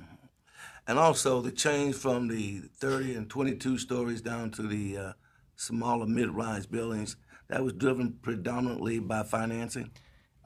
And 0.90 0.98
also 0.98 1.40
the 1.40 1.52
change 1.52 1.96
from 1.96 2.28
the 2.28 2.62
30 2.78 3.14
and 3.14 3.30
22 3.30 3.78
stories 3.78 4.22
down 4.24 4.50
to 4.50 4.64
the 4.64 4.98
uh, 4.98 5.14
smaller 5.56 6.08
mid-rise 6.08 6.66
buildings, 6.66 7.16
that 7.48 7.64
was 7.64 7.74
driven 7.74 8.14
predominantly 8.24 8.98
by 8.98 9.22
financing? 9.22 9.92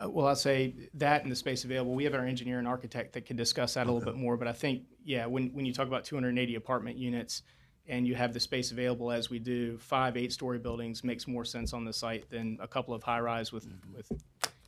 Uh, 0.03 0.09
Well, 0.09 0.27
I'll 0.27 0.35
say 0.35 0.89
that 0.95 1.23
and 1.23 1.31
the 1.31 1.35
space 1.37 1.63
available. 1.63 1.93
We 1.95 2.03
have 2.03 2.13
our 2.13 2.25
engineer 2.25 2.59
and 2.59 2.67
architect 2.67 3.13
that 3.13 3.25
can 3.25 3.37
discuss 3.37 3.75
that 3.75 3.87
a 3.87 3.91
little 3.91 4.05
bit 4.05 4.19
more. 4.19 4.35
But 4.35 4.49
I 4.49 4.51
think, 4.51 4.83
yeah, 5.05 5.25
when, 5.27 5.47
when 5.53 5.65
you 5.65 5.73
talk 5.73 5.87
about 5.87 6.03
280 6.03 6.55
apartment 6.55 6.97
units 6.97 7.43
and 7.87 8.05
you 8.05 8.13
have 8.15 8.33
the 8.33 8.39
space 8.41 8.71
available 8.73 9.13
as 9.13 9.29
we 9.29 9.39
do, 9.39 9.77
five 9.77 10.17
eight-story 10.17 10.59
buildings 10.59 11.05
makes 11.05 11.25
more 11.25 11.45
sense 11.45 11.71
on 11.71 11.85
the 11.85 11.93
site 11.93 12.29
than 12.29 12.57
a 12.61 12.67
couple 12.67 12.93
of 12.93 13.01
high-rise 13.01 13.53
with, 13.53 13.65
with 13.95 14.11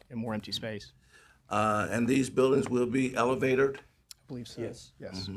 and 0.09 0.17
more 0.17 0.33
empty 0.33 0.53
space. 0.53 0.93
Uh, 1.49 1.89
And 1.91 2.07
these 2.07 2.29
buildings 2.29 2.69
will 2.69 2.85
be 2.85 3.13
elevated? 3.13 3.75
I 3.75 4.27
believe 4.29 4.47
so. 4.47 4.61
Yes. 4.61 4.93
Yes. 5.01 5.29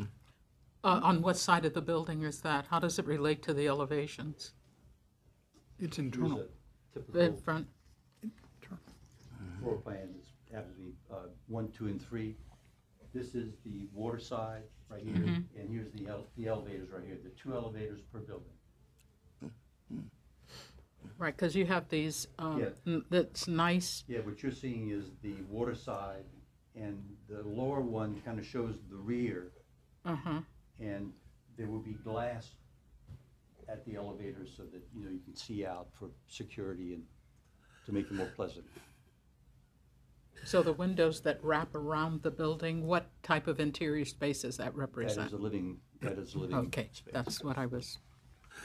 Uh, 0.88 1.00
on 1.02 1.21
what 1.21 1.37
side 1.37 1.66
of 1.66 1.75
the 1.75 1.83
building 1.83 2.23
is 2.23 2.40
that? 2.40 2.64
How 2.71 2.78
does 2.78 2.99
it 2.99 3.04
relate 3.07 3.42
to 3.42 3.52
the 3.52 3.68
elevations? 3.68 4.54
It's 5.78 5.99
Here's 5.99 6.07
internal. 6.07 6.38
a 6.38 6.42
In 6.45 6.49
typical 6.95 7.37
front? 7.45 7.68
floor 9.61 9.76
plan, 9.78 10.09
this 10.16 10.28
happens 10.50 10.76
to 10.76 10.80
be 10.83 10.92
uh, 11.12 11.16
one, 11.47 11.68
two, 11.73 11.88
and 11.88 12.00
three. 12.00 12.37
This 13.12 13.35
is 13.35 13.52
the 13.66 13.87
water 13.92 14.18
side 14.18 14.62
right 14.88 15.02
here, 15.02 15.14
and 15.59 15.68
here's 15.71 15.92
the 15.92 16.09
ele- 16.09 16.28
the 16.38 16.47
elevators 16.47 16.88
right 16.90 17.04
here, 17.04 17.18
the 17.23 17.30
two 17.30 17.52
elevators 17.54 18.00
per 18.11 18.21
building. 18.21 18.54
Right, 21.18 21.37
because 21.37 21.54
you 21.57 21.66
have 21.66 21.88
these, 21.90 22.28
um, 22.38 22.61
Yeah. 22.61 22.71
n- 22.87 23.04
that's 23.11 23.47
nice, 23.47 24.04
Yeah, 24.09 24.21
what 24.21 24.42
you're 24.42 24.52
seeing 24.52 24.88
is 24.90 25.11
the 25.21 25.35
water 25.50 25.75
side, 25.75 26.25
and 26.75 27.16
the 27.28 27.42
lower 27.42 27.80
one 27.83 28.21
kind 28.23 28.38
of 28.38 28.47
shows 28.47 28.76
the 28.88 28.97
rear, 28.97 29.52
uh-huh. 30.04 30.40
And 30.80 31.12
there 31.56 31.66
will 31.66 31.80
be 31.80 31.92
glass 31.92 32.50
at 33.68 33.85
the 33.85 33.97
elevators 33.97 34.50
so 34.56 34.62
that, 34.64 34.82
you 34.94 35.04
know, 35.04 35.11
you 35.11 35.20
can 35.25 35.35
see 35.37 35.66
out 35.66 35.88
for 35.99 36.08
security 36.28 36.94
and 36.94 37.02
to 37.87 37.92
make 37.92 38.06
it 38.06 38.12
more 38.14 38.28
pleasant. 38.37 38.64
So 40.44 40.62
the 40.62 40.73
windows 40.73 41.20
that 41.23 41.38
wrap 41.42 41.75
around 41.75 42.23
the 42.23 42.30
building, 42.30 42.87
what 42.87 43.06
type 43.23 43.47
of 43.49 43.61
interior 43.61 44.04
space 44.04 44.42
does 44.42 44.56
that 44.58 44.66
That 44.73 44.76
represent? 44.76 45.26
is 45.26 45.32
a 45.32 45.37
living, 45.37 45.78
that 46.00 46.12
is 46.18 46.35
a 46.35 46.38
living 46.38 46.56
Okay, 46.58 46.88
space. 46.92 47.12
that's 47.12 47.42
what 47.42 47.58
I 47.58 47.66
was 47.66 47.99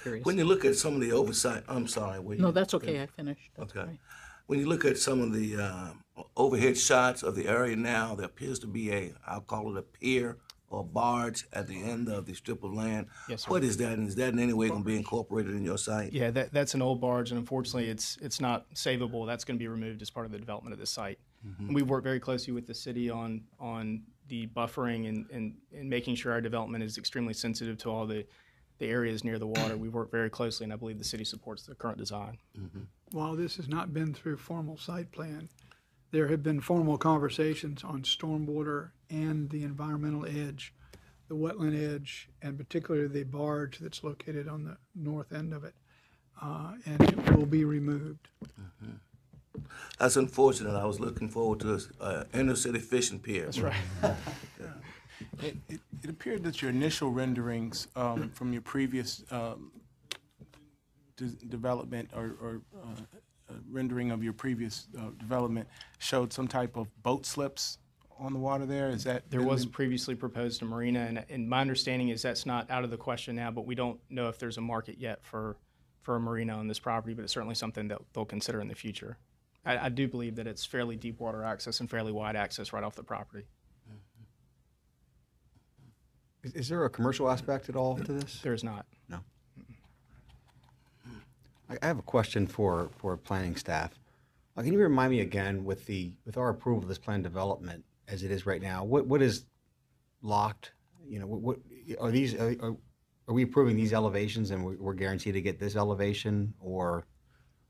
curious. 0.02 0.26
When 0.26 0.38
you 0.38 0.46
look 0.46 0.64
at 0.66 0.76
some 0.76 0.94
of 0.94 1.02
the 1.02 1.12
oversight, 1.12 1.64
I'm 1.68 1.88
sorry. 1.88 2.20
will 2.20 2.38
No, 2.38 2.48
you- 2.48 2.54
that's 2.54 2.74
okay, 2.76 3.02
I 3.02 3.08
finished, 3.08 3.52
that's 3.58 3.74
Okay. 3.74 3.86
fine. 3.86 4.00
When 4.46 4.60
you 4.60 4.68
look 4.68 4.86
at 4.86 4.98
some 4.98 5.22
of 5.22 5.34
the 5.34 5.56
uh, 5.58 5.94
overhead 6.38 6.78
shots 6.78 7.24
of 7.24 7.36
the 7.36 7.48
area 7.48 7.76
now, 7.76 8.14
there 8.14 8.26
appears 8.26 8.60
to 8.60 8.68
be 8.68 8.92
a, 8.92 9.14
I'll 9.26 9.42
call 9.42 9.76
it 9.76 9.80
a 9.80 9.82
pier 9.82 10.38
or 10.74 10.84
barge 10.84 11.46
at 11.54 11.68
the 11.68 11.82
end 11.82 12.10
of 12.10 12.26
the 12.26 12.34
strip 12.34 12.64
of 12.64 12.74
land. 12.74 13.08
Yes, 13.30 13.44
sir. 13.44 13.52
What 13.52 13.64
is 13.64 13.78
that, 13.78 13.94
and 13.94 14.08
is 14.08 14.16
that 14.16 14.34
in 14.34 14.40
any 14.40 14.54
way 14.54 14.70
going 14.70 14.82
to 14.82 14.86
be 14.86 14.98
incorporated 14.98 15.54
in 15.54 15.64
your 15.64 15.78
site? 15.78 16.12
Yeah, 16.12 16.32
that, 16.32 16.52
that's 16.52 16.74
an 16.74 16.82
old 16.82 17.00
barge, 17.00 17.32
and 17.32 17.40
unfortunately, 17.40 17.90
it's 17.90 18.18
it's 18.22 18.42
not 18.42 18.70
savable. 18.74 19.28
That's 19.28 19.44
going 19.44 19.58
to 19.58 19.64
be 19.64 19.68
removed 19.68 20.02
as 20.02 20.10
part 20.10 20.26
of 20.26 20.32
the 20.32 20.40
development 20.40 20.74
of 20.74 20.80
this 20.80 20.90
site. 20.90 21.20
Mm-hmm. 21.48 21.66
And 21.68 21.76
we've 21.76 21.90
worked 21.90 22.04
very 22.04 22.20
closely 22.20 22.54
with 22.54 22.66
the 22.66 22.74
city 22.74 23.10
on 23.10 23.44
on 23.60 24.04
the 24.30 24.48
buffering 24.48 25.08
and, 25.10 25.30
and, 25.32 25.54
and 25.74 25.90
making 25.90 26.16
sure 26.16 26.32
our 26.32 26.42
development 26.42 26.84
is 26.84 26.98
extremely 26.98 27.34
sensitive 27.34 27.78
to 27.78 27.90
all 27.90 28.08
the, 28.08 28.26
the 28.80 28.88
areas 28.88 29.26
near 29.26 29.38
the 29.38 29.46
water. 29.46 29.76
We've 29.76 29.94
worked 29.94 30.14
very 30.14 30.30
closely, 30.30 30.64
and 30.64 30.72
I 30.72 30.78
believe 30.78 30.98
the 30.98 31.04
city 31.04 31.26
supports 31.26 31.64
the 31.64 31.76
current 31.76 31.98
design. 31.98 32.38
Mm-hmm. 32.58 32.84
While 33.12 33.36
this 33.36 33.58
has 33.58 33.68
not 33.68 33.94
been 33.94 34.14
through 34.14 34.38
formal 34.38 34.78
site 34.78 35.12
plan, 35.12 35.50
there 36.14 36.28
have 36.28 36.44
been 36.44 36.62
formal 36.62 36.96
conversations 36.96 37.84
on 37.84 38.04
stormwater 38.04 38.92
and 39.10 39.50
the 39.50 39.64
environmental 39.64 40.28
edge, 40.28 40.72
the 41.28 41.36
wetland 41.36 41.76
edge, 41.76 42.30
and 42.44 42.56
particularly 42.56 43.08
the 43.08 43.24
barge 43.24 43.80
that's 43.80 44.04
located 44.04 44.48
on 44.48 44.64
the 44.64 44.78
north 44.96 45.34
end 45.34 45.54
of 45.56 45.64
it. 45.64 45.74
Uh, 46.40 46.74
And 46.86 47.02
it 47.02 47.36
will 47.36 47.48
be 47.48 47.66
removed. 47.66 48.28
That's 49.98 50.16
unfortunate. 50.16 50.76
I 50.76 50.86
was 50.86 51.00
looking 51.00 51.30
forward 51.30 51.62
to 51.62 51.82
uh, 52.00 52.26
inner 52.32 52.56
city 52.56 52.80
fishing 52.80 53.20
pier. 53.20 53.46
That's 53.46 53.60
right. 53.60 53.76
It, 55.42 55.56
it, 55.70 55.80
it 56.04 56.10
appeared 56.10 56.44
that 56.44 56.62
your 56.62 56.70
initial 56.72 57.10
renderings 57.12 57.88
um, 57.96 58.30
from 58.32 58.52
your 58.52 58.62
previous 58.62 59.24
um, 59.32 59.72
de- 61.16 61.46
development 61.48 62.10
or, 62.14 62.36
or 62.42 62.62
uh, 62.76 63.02
rendering 63.70 64.12
of 64.12 64.24
your 64.24 64.34
previous 64.34 64.88
uh, 64.98 65.10
development 65.20 65.68
showed 66.00 66.32
some 66.34 66.48
type 66.48 66.76
of 66.78 66.88
boat 67.04 67.26
slips 67.26 67.78
on 68.20 68.34
the 68.34 68.40
water 68.40 68.66
there. 68.66 68.90
Is 68.90 69.04
that 69.06 69.30
There 69.30 69.40
been- 69.40 69.50
was 69.50 69.66
previously 69.66 70.16
proposed 70.16 70.62
a 70.62 70.66
marina, 70.66 71.00
and, 71.02 71.26
and 71.30 71.50
my 71.50 71.62
understanding 71.62 72.10
is 72.10 72.22
that's 72.22 72.46
not 72.46 72.70
out 72.70 72.84
of 72.84 72.90
the 72.92 72.98
question 72.98 73.36
now, 73.36 73.52
but 73.52 73.66
we 73.66 73.76
don't 73.76 74.00
know 74.10 74.28
if 74.30 74.38
there's 74.40 74.58
a 74.58 74.62
market 74.62 74.98
yet 75.00 75.24
for, 75.26 75.58
for 76.02 76.16
a 76.16 76.20
marina 76.20 76.54
on 76.56 76.68
this 76.68 76.80
property, 76.80 77.14
but 77.14 77.24
it's 77.24 77.34
certainly 77.34 77.56
something 77.56 77.88
that 77.88 78.00
they'll 78.14 78.26
consider 78.26 78.62
in 78.62 78.68
the 78.68 78.76
future. 78.76 79.18
I, 79.66 79.86
I 79.86 79.90
do 79.90 80.08
believe 80.08 80.36
that 80.36 80.46
it's 80.48 80.66
fairly 80.66 80.96
deep 80.96 81.20
water 81.20 81.44
access 81.44 81.80
and 81.80 81.90
fairly 81.90 82.12
wide 82.12 82.36
access 82.36 82.72
right 82.74 82.84
off 82.84 82.96
the 82.96 83.04
property. 83.04 83.46
Is, 86.44 86.54
is 86.54 86.70
there 86.70 86.84
a 86.84 86.90
commercial 86.90 87.30
aspect 87.30 87.70
at 87.70 87.76
all 87.76 87.96
to 87.98 88.12
this? 88.14 88.42
There 88.42 88.54
is 88.54 88.64
not. 88.64 88.86
No. 89.08 89.20
I, 91.70 91.86
have 91.88 92.00
a 92.00 92.04
question 92.04 92.48
for, 92.48 92.90
for 92.98 93.18
planning 93.18 93.56
staff. 93.56 93.92
Uh, 94.56 94.62
can 94.62 94.74
you 94.74 94.80
remind 94.80 95.12
me 95.12 95.22
again 95.22 95.64
with 95.64 95.86
the, 95.86 96.12
with 96.26 96.38
our 96.38 96.50
approval 96.50 96.82
of 96.84 96.88
this 96.88 96.98
plan 97.00 97.22
development 97.22 97.84
as 98.08 98.24
it 98.24 98.32
is 98.32 98.46
right 98.46 98.62
now, 98.62 98.84
what, 98.84 99.08
what 99.08 99.22
is 99.22 99.46
locked? 100.22 100.74
You 101.08 101.20
know, 101.20 101.28
what, 101.28 101.42
what, 101.42 101.58
are 102.00 102.12
these, 102.12 102.36
are, 102.36 102.56
are- 102.62 102.78
are 103.30 103.34
we 103.34 103.44
approving 103.44 103.78
these 103.78 103.94
elevations 103.94 104.52
and 104.52 104.66
we- 104.66 104.76
we're 104.76 104.94
guaranteed 104.94 105.34
to 105.36 105.42
get 105.42 105.58
this 105.58 105.78
elevation? 105.78 106.54
Or, 106.60 107.06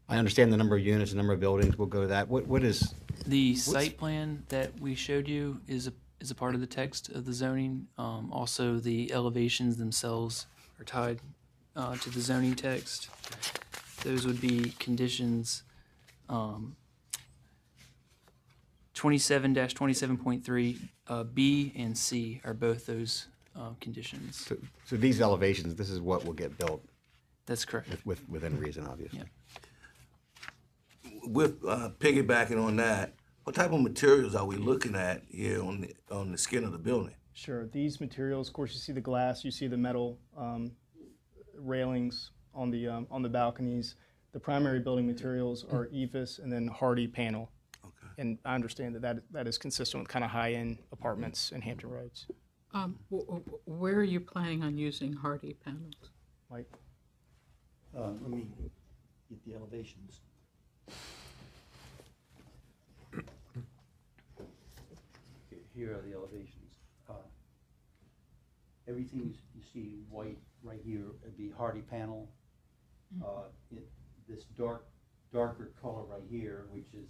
I 0.10 0.18
understand 0.18 0.52
the 0.52 0.58
number 0.58 0.76
of 0.76 0.84
units, 0.84 1.12
the 1.12 1.18
number 1.18 1.32
of 1.34 1.40
buildings, 1.40 1.78
we'll 1.78 1.88
go 1.88 2.02
to 2.02 2.08
that. 2.08 2.28
What, 2.28 2.48
what 2.48 2.64
is, 2.64 2.94
The 3.28 3.56
site 3.56 3.98
plan 3.98 4.44
that 4.50 4.78
we 4.80 4.96
showed 4.96 5.28
you 5.28 5.62
is 5.68 5.88
a, 5.88 5.94
is 6.20 6.32
a 6.32 6.36
part 6.36 6.56
of 6.56 6.62
the 6.62 6.68
text 6.68 7.10
of 7.10 7.26
the 7.26 7.34
zoning. 7.34 7.88
Um, 7.98 8.32
also, 8.34 8.80
the 8.80 9.14
elevations 9.14 9.78
themselves 9.78 10.48
are 10.80 10.84
tied, 10.84 11.20
uh, 11.76 11.96
to 11.98 12.10
the 12.10 12.20
zoning 12.20 12.56
text. 12.56 13.10
Those 14.04 14.26
would 14.26 14.42
be 14.42 14.74
conditions, 14.80 15.64
um, 16.30 16.76
twenty-seven 18.94 19.56
twenty-seven 19.56 20.18
point 20.18 20.44
three, 20.44 20.78
uh, 21.08 21.24
B 21.24 21.72
and 21.76 21.98
C 21.98 22.42
are 22.44 22.54
both 22.54 22.86
those, 22.86 23.28
uh, 23.56 23.70
conditions. 23.80 24.46
so, 24.46 24.58
so 24.86 24.98
these 24.98 25.22
elevations, 25.22 25.76
this 25.76 25.90
is 25.90 26.02
what 26.02 26.26
will 26.26 26.34
get 26.34 26.58
built 26.58 26.84
That's 27.46 27.64
correct. 27.66 27.90
with, 27.90 28.06
with, 28.06 28.30
within 28.30 28.60
reason, 28.60 28.86
obviously. 28.86 29.20
Yeah. 29.20 29.26
with 31.28 31.64
uh, 31.66 31.90
piggybacking 32.00 32.62
on 32.62 32.76
that, 32.78 33.14
what 33.46 33.56
type 33.56 33.72
of 33.72 33.80
materials 33.82 34.36
are 34.36 34.46
we 34.46 34.58
looking 34.58 34.96
at 34.96 35.22
here 35.30 35.64
on 35.64 35.82
the 35.82 35.94
on 36.12 36.32
the 36.32 36.38
skin 36.38 36.64
of 36.64 36.72
the 36.72 36.78
building? 36.78 37.16
Sure. 37.34 37.68
These 37.68 38.02
materials, 38.02 38.48
of 38.50 38.54
course, 38.54 38.74
you 38.74 38.80
see 38.80 38.92
the 38.92 39.02
glass, 39.02 39.46
you 39.46 39.52
see 39.52 39.68
the 39.68 39.78
metal 39.78 40.20
um, 40.38 40.72
railings 41.58 42.32
on 42.56 42.72
the 42.72 42.88
um, 42.88 43.08
on 43.12 43.22
the 43.22 43.30
balconies. 43.30 43.96
The 44.32 44.40
primary 44.40 44.80
building 44.80 45.06
materials 45.06 45.64
are 45.72 45.88
EIFS 45.94 46.40
and 46.42 46.52
then 46.52 46.68
Hardie 46.68 47.12
panel. 47.12 47.52
Okay. 47.86 48.08
And 48.18 48.40
I 48.46 48.56
understand 48.56 48.96
that 48.96 49.02
that, 49.04 49.18
that 49.32 49.48
is 49.48 49.60
consistent 49.60 50.02
with 50.02 50.08
kind 50.10 50.26
of 50.26 50.32
high-end 50.32 50.80
apartments 50.92 51.52
in 51.52 51.62
Hampton 51.62 51.92
Roads. 51.92 52.26
Um, 52.74 52.98
wh- 53.12 53.32
wh- 53.32 53.68
Where 53.68 53.94
are 53.98 54.04
you 54.04 54.20
planning 54.20 54.64
on 54.64 54.76
using 54.76 55.14
Hardie 55.14 55.56
panels? 55.64 55.94
Like, 56.50 56.68
Uh, 57.96 58.08
let 58.22 58.30
me 58.32 58.48
get 59.30 59.46
the 59.46 59.54
elevations. 59.54 60.22
Here- 65.52 65.60
Here 65.76 65.98
are 65.98 66.02
the 66.02 66.14
elevations. 66.14 66.74
Uh, 67.08 67.14
Everything 68.88 69.20
you 69.28 69.32
s- 69.34 69.38
you 69.56 69.62
see 69.72 70.04
white 70.10 70.38
right 70.64 70.82
here, 70.84 71.06
would 71.24 71.38
be 71.38 71.50
Hardie 71.50 71.88
panel. 71.88 72.30
Uh, 73.22 73.44
it- 73.72 73.90
This 74.28 74.46
dark, 74.46 74.88
darker 75.34 75.74
color 75.82 76.04
right 76.06 76.24
here, 76.30 76.66
which 76.72 76.94
is 76.94 77.10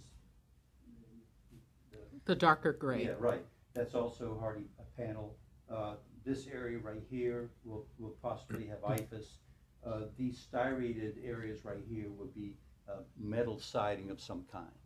the 1.92 1.98
The 2.24 2.34
darker 2.34 2.72
gray? 2.72 3.04
yeah, 3.04 3.14
right. 3.20 3.46
That's 3.72 3.94
also 3.94 4.36
Hardie 4.42 4.68
uh, 4.78 4.82
panel. 4.96 5.36
Uh, 5.70 5.96
This 6.24 6.46
area 6.48 6.78
right 6.78 7.02
here 7.10 7.50
will, 7.64 7.86
will 7.98 8.16
possibly 8.22 8.66
have 8.66 8.80
EIFS. 8.82 9.38
Uh, 9.84 10.06
These 10.16 10.38
styrated 10.38 11.18
areas 11.22 11.64
right 11.64 11.84
here 11.88 12.10
would 12.10 12.34
be 12.34 12.56
uh, 12.88 13.02
metal 13.16 13.58
siding 13.58 14.10
of 14.10 14.20
some 14.20 14.44
kind, 14.50 14.78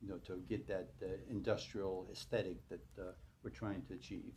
you 0.00 0.08
know, 0.08 0.18
to 0.18 0.36
get 0.48 0.66
that 0.68 0.90
uh, 1.02 1.06
industrial 1.28 2.06
aesthetic 2.12 2.66
that 2.68 2.86
uh, 2.98 3.12
we're 3.42 3.50
trying 3.50 3.82
to 3.86 3.94
achieve. 3.94 4.32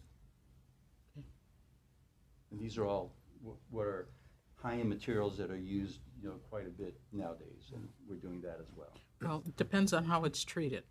And 2.52 2.60
these 2.60 2.78
are 2.78 2.86
all 2.86 3.14
wh- 3.46 3.74
what 3.74 3.86
are 3.86 4.10
high-end 4.58 4.90
materials 4.90 5.38
that 5.38 5.52
are 5.52 5.58
used, 5.58 6.00
you 6.22 6.30
know, 6.30 6.36
quite 6.50 6.66
a 6.66 6.70
bit 6.70 7.00
nowadays, 7.14 7.72
and 7.74 7.88
we're 8.10 8.16
doing 8.16 8.42
that 8.42 8.58
as 8.60 8.68
well. 8.76 8.92
Well, 9.22 9.44
it 9.46 9.56
depends 9.56 9.94
on 9.94 10.06
how 10.06 10.24
it's 10.26 10.44
treated, 10.44 10.84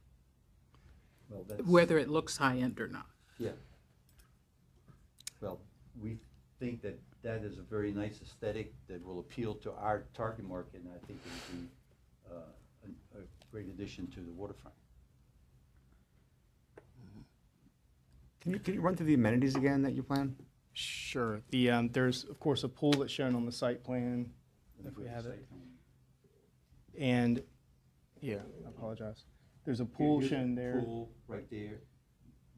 Well, 1.28 1.44
that's. 1.48 1.62
whether 1.66 1.98
it 1.98 2.08
looks 2.08 2.36
high-end 2.36 2.80
or 2.80 2.88
not. 2.88 3.06
Yeah. 3.38 3.50
Well, 5.40 5.60
we 6.00 6.18
think 6.58 6.80
that 6.82 6.98
that 7.22 7.42
is 7.44 7.58
a 7.58 7.62
very 7.62 7.92
nice 7.92 8.20
aesthetic 8.22 8.72
that 8.88 9.04
will 9.04 9.18
appeal 9.20 9.54
to 9.56 9.72
our 9.72 10.04
target 10.14 10.46
market, 10.48 10.80
and 10.82 10.90
I 10.94 11.06
think 11.06 11.20
it 11.24 11.32
would 11.52 11.60
be 11.60 11.68
uh, 12.30 12.88
a, 13.16 13.18
a 13.18 13.22
great 13.50 13.66
addition 13.68 14.06
to 14.08 14.20
the 14.20 14.32
waterfront. 14.32 14.74
Can 18.40 18.52
you, 18.52 18.60
can 18.60 18.74
you 18.74 18.80
run 18.80 18.94
through 18.94 19.06
the 19.06 19.14
amenities 19.14 19.56
again 19.56 19.82
that 19.82 19.92
you 19.94 20.04
plan? 20.04 20.36
Sure. 20.76 21.40
The, 21.50 21.70
um, 21.70 21.88
there's, 21.88 22.24
of 22.24 22.38
course, 22.38 22.62
a 22.64 22.68
pool 22.68 22.92
that's 22.92 23.12
shown 23.12 23.34
on 23.34 23.46
the 23.46 23.52
site 23.52 23.82
plan, 23.82 24.30
if 24.84 24.96
we 24.96 25.06
have 25.06 25.26
it. 25.26 25.46
And, 26.98 27.42
yeah, 28.20 28.36
I 28.64 28.68
apologize. 28.68 29.24
There's 29.64 29.80
a 29.80 29.84
pool 29.84 30.20
Here's 30.20 30.32
a 30.32 30.34
shown 30.34 30.54
there. 30.54 30.80
Pool 30.84 31.10
right 31.28 31.48
there. 31.50 31.80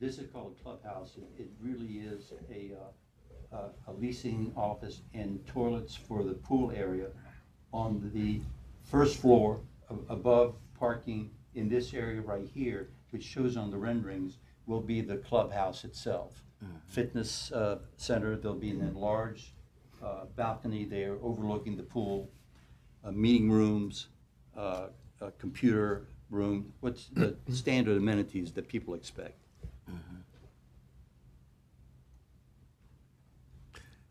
This 0.01 0.19
is 0.19 0.31
called 0.31 0.57
a 0.59 0.63
clubhouse. 0.63 1.17
It, 1.17 1.43
it 1.43 1.49
really 1.61 1.99
is 1.99 2.33
a, 2.51 2.73
uh, 3.53 3.57
a- 3.57 3.91
a 3.91 3.93
leasing 3.95 4.53
office 4.57 5.03
and 5.15 5.45
toilets 5.47 5.95
for 5.95 6.23
the 6.23 6.35
pool 6.35 6.71
area 6.71 7.09
on 7.73 8.11
the 8.15 8.41
first 8.85 9.17
floor 9.19 9.61
a- 9.91 10.13
above 10.13 10.57
parking 10.79 11.31
in 11.55 11.69
this 11.69 11.95
area 11.95 12.21
right 12.21 12.47
here, 12.55 12.91
which 13.11 13.25
shows 13.25 13.57
on 13.57 13.71
the 13.71 13.77
renderings, 13.79 14.39
will 14.67 14.81
be 14.83 15.01
the 15.01 15.17
clubhouse 15.17 15.85
itself. 15.85 16.45
Fitness, 16.87 17.53
uh, 17.53 17.79
center, 17.97 18.37
there'll 18.37 18.57
be 18.57 18.71
an 18.71 18.81
enlarged, 18.81 19.51
uh, 20.03 20.25
balcony 20.37 20.85
there 20.85 21.17
overlooking 21.23 21.77
the 21.77 21.83
pool, 21.83 22.31
uh, 23.05 23.13
meeting 23.13 23.51
rooms, 23.51 24.09
uh, 24.57 24.87
a 25.21 25.31
computer 25.33 26.09
room, 26.31 26.73
what's 26.81 27.09
the 27.09 27.37
standard 27.51 27.97
amenities 27.97 28.53
that 28.53 28.69
people 28.69 28.95
expect. 28.95 29.37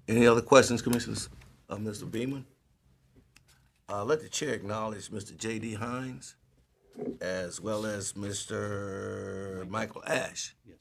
Any 0.07 0.25
other 0.25 0.41
questions, 0.41 0.81
Commissioners? 0.81 1.27
Uh, 1.69 1.75
Mr. 1.75 2.09
Beaman? 2.09 2.45
Uh, 3.89 4.05
let 4.05 4.21
the 4.21 4.29
chair 4.29 4.53
acknowledge 4.53 5.09
Mr. 5.09 5.35
J.D. 5.35 5.73
Hines 5.73 6.35
as 7.19 7.59
well 7.59 7.85
as 7.85 8.13
Mr. 8.13 9.67
Michael 9.69 10.03
Ash. 10.07 10.55
Yes. 10.65 10.77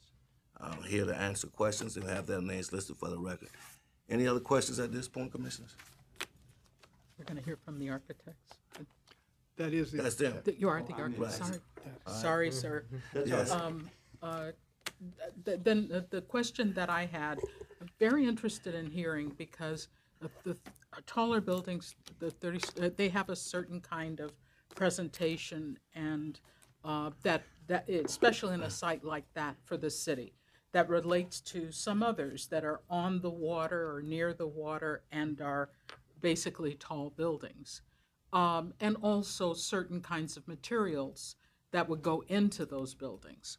Uh, 0.59 0.71
here 0.87 1.05
to 1.05 1.15
answer 1.15 1.47
questions 1.47 1.97
and 1.97 2.07
have 2.09 2.25
their 2.25 2.41
names 2.41 2.73
listed 2.73 2.97
for 2.97 3.09
the 3.09 3.17
record. 3.17 3.49
Any 4.09 4.25
other 4.25 4.39
questions 4.39 4.79
at 4.79 4.91
this 4.91 5.07
point, 5.07 5.31
Commissioners? 5.31 5.75
We're 7.17 7.25
going 7.25 7.37
to 7.37 7.43
hear 7.45 7.57
from 7.63 7.77
the 7.77 7.89
architects. 7.89 8.53
That 9.57 9.73
is 9.73 9.91
the. 9.91 10.01
That's 10.01 10.15
them. 10.15 10.37
Th- 10.43 10.57
You 10.59 10.69
are 10.69 10.81
the 10.81 10.93
architect, 10.93 11.19
Right. 11.19 11.31
sorry. 11.31 11.59
Sorry, 12.07 12.51
sir. 12.51 12.85
Yes. 13.25 13.51
Um, 13.51 13.89
uh, 14.21 14.51
th- 15.45 15.59
Then 15.63 15.87
the- 15.87 16.05
the 16.09 16.21
question 16.21 16.73
that 16.73 16.89
I 16.89 17.05
had, 17.05 17.39
I'm 17.81 17.89
very 17.99 18.25
interested 18.27 18.73
in 18.75 18.85
hearing 18.89 19.29
because 19.29 19.87
of 20.21 20.31
the 20.43 20.57
taller 21.05 21.41
buildings, 21.41 21.95
the 22.19 22.31
30, 22.31 22.59
uh, 22.81 22.89
they 22.95 23.09
have 23.09 23.29
a 23.29 23.35
certain 23.35 23.79
kind 23.81 24.19
of 24.19 24.31
presentation 24.75 25.77
and 25.93 26.39
uh, 26.83 27.11
that, 27.23 27.43
that, 27.67 27.89
especially 27.89 28.53
in 28.53 28.61
a 28.63 28.69
site 28.69 29.03
like 29.03 29.25
that 29.33 29.55
for 29.65 29.75
the 29.77 29.89
city, 29.89 30.33
that 30.73 30.89
relates 30.89 31.39
to 31.41 31.71
some 31.71 32.03
others 32.03 32.47
that 32.47 32.63
are 32.63 32.81
on 32.89 33.21
the 33.21 33.29
water 33.29 33.95
or 33.95 34.01
near 34.01 34.33
the 34.33 34.47
water 34.47 35.03
and 35.11 35.41
are 35.41 35.69
basically 36.21 36.73
tall 36.73 37.11
buildings 37.15 37.81
um, 38.33 38.73
and 38.79 38.97
also 39.01 39.53
certain 39.53 40.01
kinds 40.01 40.37
of 40.37 40.47
materials 40.47 41.35
that 41.71 41.87
would 41.87 42.01
go 42.01 42.23
into 42.27 42.65
those 42.65 42.93
buildings. 42.93 43.57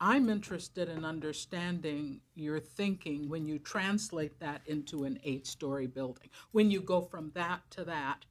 I'm 0.00 0.28
interested 0.28 0.88
in 0.88 1.04
understanding 1.04 2.20
your 2.34 2.60
thinking 2.60 3.28
when 3.28 3.46
you 3.46 3.58
translate 3.58 4.38
that 4.38 4.62
into 4.66 5.04
an 5.04 5.18
eight-story 5.24 5.88
building. 5.88 6.30
When 6.52 6.70
you 6.70 6.80
go 6.80 7.00
from 7.00 7.32
that 7.34 7.62
to 7.70 7.84
that, 7.84 8.24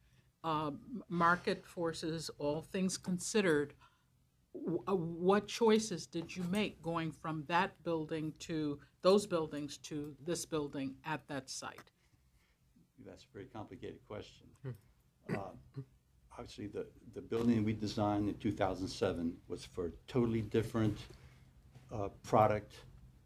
um, 0.44 0.80
market 1.10 1.66
forces, 1.66 2.30
all 2.38 2.62
things 2.62 2.98
considered, 2.98 3.74
uh, 3.82 3.87
what 4.86 5.48
choices 5.48 6.06
did 6.08 6.36
you 6.36 6.44
make 6.44 6.82
going 6.82 7.12
from 7.12 7.44
that 7.48 7.72
building 7.84 8.34
to 8.40 8.80
those 9.02 9.26
buildings 9.26 9.78
to 9.78 10.16
this 10.26 10.46
building 10.46 10.96
at 11.06 11.28
that 11.28 11.50
site? 11.50 11.92
That's 13.06 13.24
a 13.24 13.34
very 13.34 13.46
complicated 13.46 14.00
question. 14.08 14.48
Uh, 15.30 15.40
Obviously, 16.38 16.68
the, 16.68 16.86
the 17.16 17.22
building 17.22 17.64
we 17.64 17.74
designed 17.74 18.30
in 18.30 18.36
2007 18.36 19.34
was 19.48 19.66
for 19.66 19.88
a 19.88 19.92
totally 20.08 20.42
different 20.42 20.96
uh, 21.92 22.10
product. 22.22 22.74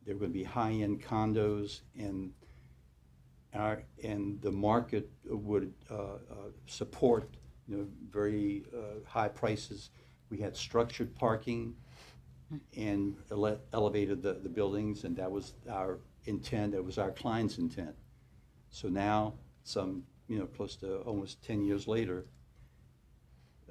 There 0.06 0.16
were 0.16 0.22
going 0.22 0.32
to 0.32 0.38
be 0.38 0.46
high-end 0.46 1.04
condos, 1.04 1.82
and 1.98 2.32
our, 3.54 3.84
and 4.02 4.42
the 4.42 4.52
market 4.52 5.10
would 5.26 5.74
uh, 5.90 5.96
uh, 5.96 6.18
support, 6.68 7.36
you 7.68 7.78
know, 7.78 7.88
very 8.10 8.64
uh, 8.74 9.06
high 9.06 9.28
prices. 9.28 9.90
We 10.32 10.38
had 10.38 10.56
structured 10.56 11.14
parking 11.14 11.76
and 12.76 13.16
ele- 13.32 13.60
elevated 13.74 14.24
the, 14.24 14.34
the 14.34 14.50
buildings, 14.50 15.04
and 15.04 15.16
that 15.18 15.30
was 15.30 15.54
our 15.70 16.00
intent, 16.26 16.72
that 16.72 16.84
was 16.84 16.98
our 16.98 17.12
client's 17.12 17.58
intent. 17.58 17.96
So 18.70 18.88
now, 18.88 19.34
some, 19.64 20.04
you 20.28 20.40
know, 20.40 20.46
close 20.46 20.76
to 20.78 21.00
almost 21.00 21.44
10 21.44 21.64
years 21.66 21.88
later, 21.88 22.26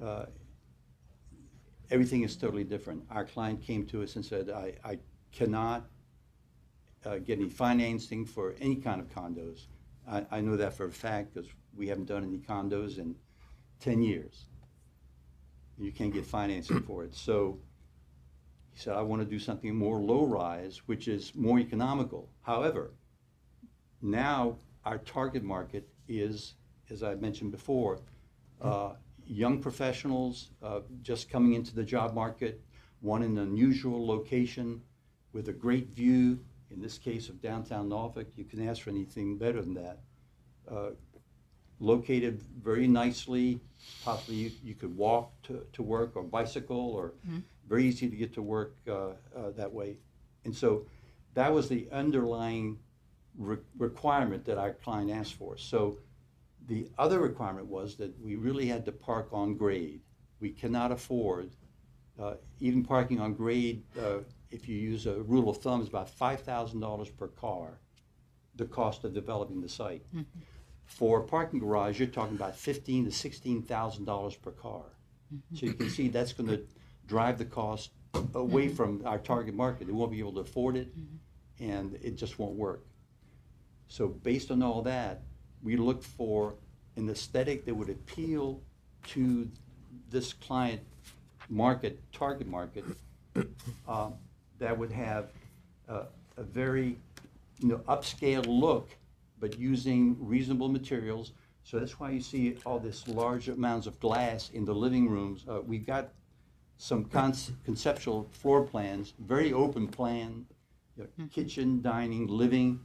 uh, 0.01 0.25
everything 1.89 2.23
is 2.23 2.35
totally 2.35 2.63
different. 2.63 3.03
Our 3.09 3.25
client 3.25 3.61
came 3.61 3.85
to 3.87 4.03
us 4.03 4.15
and 4.15 4.23
said, 4.23 4.49
I, 4.49 4.73
I 4.83 4.99
cannot 5.31 5.85
uh, 7.05 7.17
get 7.17 7.39
any 7.39 7.49
financing 7.49 8.25
for 8.25 8.55
any 8.61 8.75
kind 8.75 9.01
of 9.01 9.09
condos. 9.09 9.65
I, 10.07 10.25
I 10.31 10.41
know 10.41 10.55
that 10.57 10.73
for 10.73 10.85
a 10.85 10.91
fact 10.91 11.33
because 11.33 11.49
we 11.75 11.87
haven't 11.87 12.05
done 12.05 12.23
any 12.23 12.37
condos 12.37 12.99
in 12.99 13.15
10 13.79 14.01
years. 14.03 14.45
You 15.81 15.91
can't 15.91 16.13
get 16.13 16.25
financing 16.25 16.81
for 16.81 17.03
it. 17.03 17.15
So 17.15 17.59
he 18.73 18.79
said, 18.79 18.93
I 18.93 19.01
want 19.01 19.21
to 19.21 19.27
do 19.27 19.39
something 19.39 19.75
more 19.75 19.97
low-rise, 19.99 20.81
which 20.85 21.07
is 21.07 21.33
more 21.35 21.59
economical. 21.59 22.29
However, 22.41 22.91
now 24.01 24.57
our 24.85 24.99
target 24.99 25.43
market 25.43 25.87
is, 26.07 26.53
as 26.89 27.03
I 27.03 27.15
mentioned 27.15 27.51
before, 27.51 27.99
uh, 28.61 28.91
young 29.25 29.59
professionals 29.59 30.51
uh, 30.61 30.81
just 31.01 31.29
coming 31.29 31.53
into 31.53 31.73
the 31.73 31.83
job 31.83 32.13
market, 32.13 32.61
one 32.99 33.23
in 33.23 33.37
an 33.37 33.43
unusual 33.43 34.05
location 34.05 34.81
with 35.33 35.49
a 35.49 35.53
great 35.53 35.89
view. 35.89 36.39
In 36.69 36.81
this 36.81 36.97
case 36.97 37.27
of 37.27 37.41
downtown 37.41 37.89
Norfolk, 37.89 38.27
you 38.35 38.45
can 38.45 38.67
ask 38.67 38.83
for 38.83 38.91
anything 38.91 39.37
better 39.37 39.61
than 39.61 39.73
that. 39.73 39.99
Uh, 40.69 40.91
located 41.81 42.41
very 42.63 42.87
nicely. 42.87 43.59
Possibly 44.05 44.35
you, 44.35 44.51
you 44.63 44.75
could 44.75 44.95
walk 44.95 45.31
to, 45.43 45.65
to 45.73 45.83
work 45.83 46.15
or 46.15 46.23
bicycle 46.23 46.93
or 46.93 47.13
very 47.67 47.85
easy 47.85 48.09
to 48.09 48.15
get 48.15 48.33
to 48.35 48.41
work 48.41 48.75
uh, 48.87 48.93
uh, 49.35 49.51
that 49.57 49.71
way. 49.73 49.97
And 50.45 50.55
so 50.55 50.85
that 51.33 51.51
was 51.53 51.67
the 51.67 51.87
underlying 51.91 52.77
re- 53.37 53.57
requirement 53.77 54.45
that 54.45 54.57
our 54.57 54.73
client 54.73 55.11
asked 55.11 55.33
for. 55.33 55.57
So 55.57 55.97
the 56.67 56.89
other 56.97 57.19
requirement 57.19 57.67
was 57.67 57.95
that 57.95 58.17
we 58.21 58.35
really 58.35 58.67
had 58.67 58.85
to 58.85 58.91
park 58.91 59.29
on 59.31 59.55
grade. 59.55 60.01
We 60.39 60.51
cannot 60.51 60.91
afford, 60.91 61.51
uh, 62.19 62.35
even 62.59 62.83
parking 62.83 63.19
on 63.19 63.33
grade, 63.33 63.83
uh, 63.99 64.19
if 64.51 64.67
you 64.67 64.75
use 64.77 65.05
a 65.07 65.21
rule 65.23 65.49
of 65.49 65.57
thumb, 65.57 65.81
is 65.81 65.87
about 65.87 66.09
five 66.09 66.41
thousand 66.41 66.81
dollars 66.81 67.09
per 67.09 67.27
car, 67.27 67.79
the 68.55 68.65
cost 68.65 69.03
of 69.05 69.13
developing 69.13 69.61
the 69.61 69.69
site. 69.69 70.03
For 70.91 71.21
a 71.21 71.23
parking 71.23 71.59
garage, 71.59 71.99
you're 71.99 72.09
talking 72.09 72.35
about 72.35 72.55
fifteen 72.55 73.05
to 73.05 73.11
sixteen 73.11 73.61
thousand 73.63 74.05
dollars 74.05 74.35
per 74.35 74.51
car. 74.51 74.83
So 75.53 75.65
you 75.65 75.73
can 75.73 75.89
see 75.89 76.09
that's 76.09 76.33
gonna 76.33 76.59
drive 77.07 77.37
the 77.37 77.45
cost 77.45 77.91
away 78.35 78.67
from 78.67 79.01
our 79.05 79.17
target 79.17 79.55
market. 79.55 79.87
They 79.87 79.93
won't 79.93 80.11
be 80.11 80.19
able 80.19 80.33
to 80.33 80.41
afford 80.41 80.75
it, 80.75 80.93
and 81.59 81.97
it 82.03 82.17
just 82.17 82.37
won't 82.37 82.55
work. 82.55 82.85
So 83.87 84.09
based 84.09 84.51
on 84.51 84.61
all 84.61 84.81
that, 84.81 85.21
we 85.63 85.77
look 85.77 86.03
for 86.03 86.55
an 86.97 87.09
aesthetic 87.09 87.65
that 87.65 87.73
would 87.73 87.89
appeal 87.89 88.61
to 89.07 89.49
this 90.09 90.33
client 90.33 90.81
market, 91.49 92.01
target 92.11 92.47
market, 92.47 92.83
um, 93.87 94.13
that 94.59 94.77
would 94.77 94.91
have 94.91 95.29
uh, 95.87 96.03
a 96.37 96.43
very, 96.43 96.97
you 97.59 97.69
know, 97.69 97.77
upscale 97.87 98.45
look, 98.45 98.89
but 99.41 99.59
using 99.59 100.15
reasonable 100.19 100.69
materials. 100.69 101.33
So 101.63 101.79
that's 101.79 101.99
why 101.99 102.11
you 102.11 102.21
see 102.21 102.57
all 102.65 102.79
this 102.79 103.07
large 103.07 103.49
amounts 103.49 103.87
of 103.87 103.99
glass 103.99 104.51
in 104.51 104.63
the 104.63 104.73
living 104.73 105.09
rooms. 105.09 105.43
Uh, 105.49 105.61
We've 105.61 105.85
got 105.85 106.13
some 106.77 107.05
conce- 107.05 107.51
conceptual 107.65 108.29
floor 108.31 108.63
plans, 108.63 109.13
very 109.19 109.51
open 109.51 109.87
plan, 109.87 110.45
you 110.95 111.03
know, 111.17 111.27
kitchen, 111.27 111.81
dining, 111.81 112.27
living, 112.27 112.79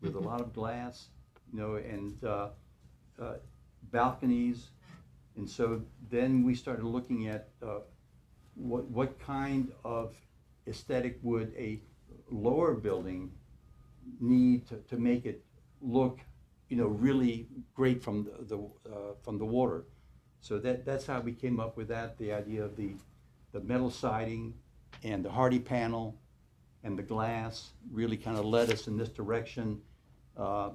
with 0.00 0.14
a 0.14 0.20
lot 0.20 0.40
of 0.40 0.52
glass, 0.52 1.08
you 1.52 1.58
know, 1.58 1.76
and 1.76 2.22
uh, 2.24 2.48
uh, 3.20 3.34
balconies. 3.90 4.70
And 5.36 5.48
so 5.48 5.82
then 6.10 6.44
we 6.44 6.54
started 6.54 6.84
looking 6.84 7.28
at 7.28 7.48
uh, 7.62 7.80
what, 8.54 8.88
what 8.90 9.18
kind 9.18 9.72
of 9.84 10.14
aesthetic 10.66 11.18
would 11.22 11.52
a 11.56 11.80
lower 12.30 12.74
building 12.74 13.30
need 14.20 14.66
to, 14.68 14.76
to 14.88 14.96
make 14.96 15.26
it 15.26 15.44
look, 15.80 16.20
you 16.68 16.76
know, 16.76 16.86
really 16.86 17.48
great 17.74 18.02
from 18.02 18.24
the, 18.24 18.56
the, 18.56 18.58
uh, 18.90 19.14
from 19.22 19.38
the 19.38 19.44
water. 19.44 19.84
So 20.40 20.58
that, 20.58 20.84
that's 20.84 21.06
how 21.06 21.20
we 21.20 21.32
came 21.32 21.60
up 21.60 21.76
with 21.76 21.88
that, 21.88 22.16
the 22.18 22.32
idea 22.32 22.64
of 22.64 22.76
the, 22.76 22.94
the 23.52 23.60
metal 23.60 23.90
siding 23.90 24.54
and 25.02 25.24
the 25.24 25.30
Hardie 25.30 25.64
panel 25.64 26.16
and 26.84 26.98
the 26.98 27.02
glass 27.02 27.70
really 27.90 28.16
kind 28.16 28.38
of 28.38 28.44
led 28.44 28.70
us 28.70 28.86
in 28.86 28.96
this 28.96 29.10
direction. 29.10 29.80
Uh, 30.36 30.70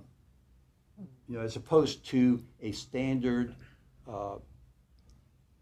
You 1.27 1.37
know, 1.37 1.43
as 1.43 1.55
opposed 1.55 2.05
to 2.11 2.43
a 2.61 2.71
standard, 2.71 3.55
uh, 4.07 4.37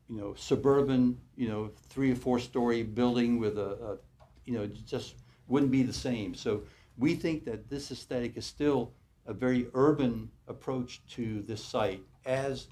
you 0.09 0.17
know, 0.19 0.35
suburban, 0.35 1.17
you 1.37 1.47
know, 1.47 1.71
three 1.89 2.11
or 2.11 2.15
four-story 2.15 2.83
building 2.83 3.39
with 3.39 3.57
a, 3.57 3.71
a, 3.89 3.97
you 4.45 4.53
know, 4.53 4.67
just 4.85 5.15
wouldn't 5.47 5.71
be 5.71 5.83
the 5.83 5.93
same. 5.93 6.35
So 6.35 6.63
we 6.97 7.15
think 7.15 7.45
that 7.45 7.69
this 7.69 7.91
aesthetic 7.91 8.37
is 8.37 8.45
still 8.45 8.91
a 9.25 9.33
very 9.33 9.67
urban 9.73 10.29
approach 10.47 11.01
to 11.07 11.41
this 11.43 11.63
site, 11.63 12.03
as 12.25 12.67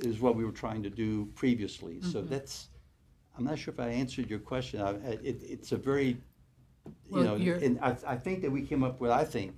is 0.00 0.20
what 0.20 0.34
we 0.34 0.44
were 0.44 0.52
trying 0.52 0.82
to 0.82 0.90
do 0.90 1.26
previously. 1.34 2.00
So 2.00 2.22
that's, 2.22 2.68
I'm 3.36 3.44
not 3.44 3.58
sure 3.58 3.72
if 3.72 3.78
I 3.80 3.88
answered 3.88 4.28
your 4.30 4.38
question. 4.38 4.80
I, 4.80 4.90
it, 4.90 5.42
it's 5.42 5.72
a 5.72 5.76
very, 5.76 6.08
you 6.86 6.92
Well, 7.10 7.24
know, 7.24 7.36
you're- 7.36 7.64
and 7.64 7.78
I, 7.80 7.96
I 8.06 8.16
think 8.16 8.40
that 8.42 8.50
we 8.50 8.62
came 8.62 8.82
up 8.82 9.00
with, 9.00 9.10
I 9.10 9.24
think, 9.24 9.54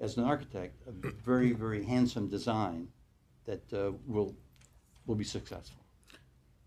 as 0.00 0.16
an 0.16 0.24
architect, 0.24 0.80
a 0.88 0.92
very, 1.24 1.52
very 1.52 1.84
handsome 1.84 2.28
design 2.28 2.88
that 3.44 3.72
uh, 3.72 3.92
will, 4.06 4.34
will 5.06 5.14
be 5.16 5.24
successful. 5.24 5.81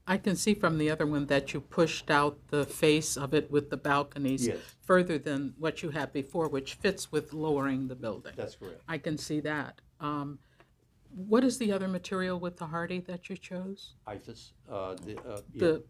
I 0.07 0.17
can 0.17 0.35
see 0.35 0.53
from 0.53 0.77
the 0.77 0.89
other 0.91 1.05
one 1.07 1.25
that 1.27 1.53
you 1.53 1.61
pushed 1.61 2.11
out 2.11 2.37
the 2.49 2.65
face 2.65 3.17
of 3.17 3.33
it 3.33 3.49
with 3.49 3.69
the 3.69 3.77
balconies 3.77 4.47
Yes. 4.47 4.59
further 4.81 5.17
than 5.17 5.55
what 5.57 5.81
you 5.81 5.89
had 5.89 6.13
before, 6.13 6.47
which 6.47 6.75
fits 6.75 7.11
with 7.11 7.33
lowering 7.33 7.87
the 7.87 7.95
building. 7.95 8.33
That's 8.35 8.55
correct. 8.55 8.81
I 8.87 8.97
can 8.99 9.17
see 9.17 9.39
that. 9.41 9.81
Um, 9.99 10.39
What 11.09 11.43
is 11.45 11.57
the 11.59 11.71
other 11.71 11.87
material 11.87 12.39
with 12.39 12.57
the 12.57 12.65
Hardie 12.65 12.99
that 13.05 13.29
you 13.29 13.37
chose? 13.37 13.93
EIFS, 14.05 14.51
uh, 14.69 14.95
the, 15.05 15.17
uh, 15.25 15.41
yeah, 15.53 15.59
The, 15.59 15.83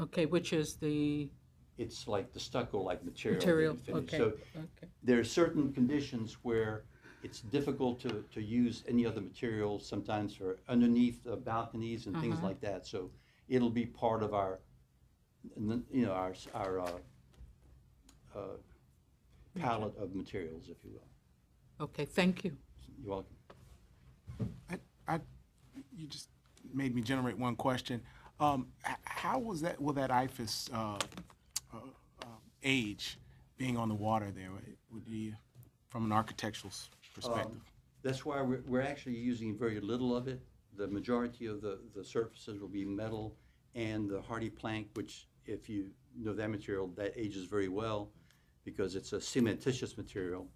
okay, 0.00 0.26
which 0.26 0.52
is 0.52 0.74
the 0.76 1.30
it's 1.78 2.08
like 2.08 2.32
the 2.32 2.40
stucco-like 2.40 3.04
material. 3.04 3.40
that 3.40 3.46
material, 3.46 3.74
you 3.74 3.78
finish. 3.80 4.04
okay, 4.14 4.18
So 4.18 4.24
okay. 4.56 4.88
there 5.02 5.20
are 5.20 5.24
certain 5.24 5.72
conditions 5.72 6.38
where 6.42 6.84
it's 7.22 7.40
difficult 7.42 8.00
to, 8.00 8.24
to 8.32 8.42
use 8.42 8.82
any 8.88 9.06
other 9.06 9.20
material, 9.20 9.78
sometimes 9.78 10.34
for 10.34 10.58
underneath 10.68 11.22
the 11.22 11.36
balconies 11.36 12.06
and 12.06 12.18
things 12.20 12.38
Uh-huh. 12.38 12.48
like 12.48 12.60
that. 12.62 12.86
So 12.86 13.10
it'll 13.48 13.70
be 13.70 13.86
part 13.86 14.22
of 14.22 14.34
our, 14.34 14.60
you 15.56 15.84
know, 15.92 16.12
our, 16.12 16.34
our 16.54 16.80
uh, 16.80 16.90
uh, 18.34 18.40
palette 19.58 19.96
of 19.98 20.14
materials, 20.14 20.68
if 20.68 20.76
you 20.84 20.90
will. 20.92 21.84
Okay, 21.84 22.04
thank 22.04 22.44
you. 22.44 22.56
You're 23.02 23.10
welcome. 23.10 23.36
I, 24.70 24.78
I, 25.08 25.20
you 25.96 26.06
just 26.06 26.28
made 26.74 26.94
me 26.94 27.02
generate 27.02 27.38
one 27.38 27.56
question. 27.56 28.02
Um, 28.40 28.68
how 29.04 29.38
was 29.38 29.60
that, 29.62 29.80
will 29.80 29.94
that 29.94 30.10
EIFS, 30.10 30.72
uh, 30.72 30.98
uh, 31.72 31.78
uh, 32.22 32.26
age 32.62 33.18
being 33.56 33.76
on 33.76 33.88
the 33.88 33.94
water 33.94 34.30
there? 34.30 34.50
Would 34.92 35.06
you, 35.06 35.34
from 35.88 36.04
an 36.04 36.12
architectural 36.12 36.72
perspective? 37.14 37.46
Um, 37.46 37.60
That's 38.02 38.24
why 38.26 38.42
we're, 38.42 38.62
we're 38.66 38.82
actually 38.82 39.16
using 39.16 39.56
very 39.56 39.80
little 39.80 40.14
of 40.14 40.28
it. 40.28 40.40
The 40.76 40.86
majority 40.88 41.46
of 41.46 41.60
the, 41.60 41.78
the 41.94 42.04
surfaces 42.04 42.60
will 42.60 42.68
be 42.68 42.84
metal 42.84 43.36
and 43.74 44.08
the 44.08 44.20
Hardie 44.20 44.54
plank, 44.54 44.88
which 44.94 45.28
if 45.46 45.68
you 45.68 45.90
know 46.18 46.34
that 46.34 46.50
material, 46.50 46.88
that 46.96 47.12
ages 47.16 47.44
very 47.44 47.68
well 47.68 48.10
because 48.64 48.96
it's 48.96 49.12
a 49.12 49.18
cementitious 49.18 49.96
material. 49.96 50.48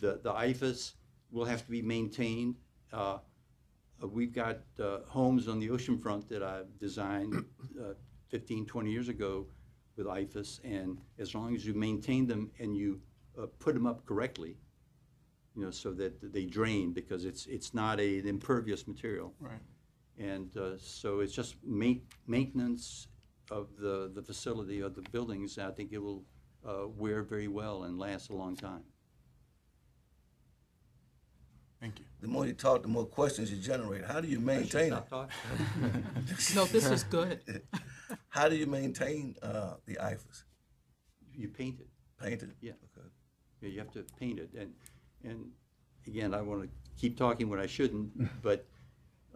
The, 0.00 0.20
the 0.22 0.32
EIFS 0.32 0.94
will 1.30 1.44
have 1.44 1.64
to 1.64 1.70
be 1.70 1.82
maintained. 1.82 2.56
Uh, 2.92 3.18
uh, 4.02 4.08
We've 4.08 4.32
got 4.32 4.58
uh, 4.82 4.98
homes 5.06 5.48
on 5.48 5.58
the 5.58 5.70
ocean 5.70 5.98
front 5.98 6.28
that 6.28 6.42
I 6.42 6.62
designed 6.80 7.34
uh, 7.80 7.94
15, 8.28 8.66
20 8.66 8.90
years 8.90 9.08
ago 9.08 9.46
with 9.96 10.06
EIFS, 10.06 10.60
and 10.64 10.98
as 11.18 11.34
long 11.34 11.54
as 11.54 11.64
you 11.64 11.72
maintain 11.72 12.26
them 12.26 12.50
and 12.58 12.76
you 12.76 13.00
uh, 13.40 13.46
put 13.58 13.74
them 13.74 13.86
up 13.86 14.04
correctly, 14.04 14.56
you 15.56 15.64
know, 15.64 15.70
so 15.70 15.92
that 15.94 16.32
they 16.32 16.44
drain, 16.44 16.92
because 16.92 17.24
it's, 17.24 17.46
it's 17.46 17.72
not 17.72 17.98
a, 17.98 18.18
an 18.18 18.26
impervious 18.26 18.86
material. 18.86 19.32
Right. 19.40 19.58
And 20.18 20.54
uh, 20.56 20.78
so 20.78 21.20
it's 21.20 21.32
just 21.32 21.56
ma- 21.64 22.02
maintenance 22.26 23.08
of 23.50 23.68
the, 23.78 24.10
the 24.14 24.22
facility, 24.22 24.80
of 24.80 24.94
the 24.94 25.02
buildings, 25.12 25.58
I 25.58 25.70
think 25.70 25.92
it 25.92 25.98
will 25.98 26.24
uh, 26.66 26.88
wear 26.88 27.22
very 27.22 27.48
well 27.48 27.84
and 27.84 27.98
last 27.98 28.30
a 28.30 28.34
long 28.34 28.56
time. 28.56 28.82
Thank 31.80 31.98
you. 32.00 32.06
The 32.20 32.28
more 32.28 32.46
you 32.46 32.54
talk, 32.54 32.82
the 32.82 32.88
more 32.88 33.04
questions 33.04 33.50
you 33.50 33.58
generate. 33.58 34.04
How 34.04 34.20
do 34.20 34.28
you 34.28 34.40
maintain 34.40 34.92
it? 34.92 35.02
No, 36.54 36.64
this 36.64 36.86
is 36.86 37.04
good. 37.04 37.40
How 38.28 38.48
do 38.48 38.56
you 38.56 38.66
maintain 38.66 39.36
uh, 39.42 39.74
the 39.86 39.94
EIFS? 39.94 40.44
You 41.34 41.48
paint 41.48 41.80
it. 41.80 41.88
Paint 42.22 42.42
it? 42.42 42.50
Yeah. 42.60 42.72
Okay. 42.96 43.06
Yeah, 43.60 43.68
you 43.68 43.78
have 43.78 43.90
to 43.92 44.04
paint 44.18 44.38
it, 44.38 44.50
and, 44.58 44.72
and 45.26 45.50
again, 46.06 46.34
I 46.34 46.40
want 46.40 46.62
to 46.62 46.68
keep 46.98 47.16
talking 47.16 47.48
when 47.48 47.60
I 47.60 47.66
shouldn't, 47.66 48.10
but 48.42 48.66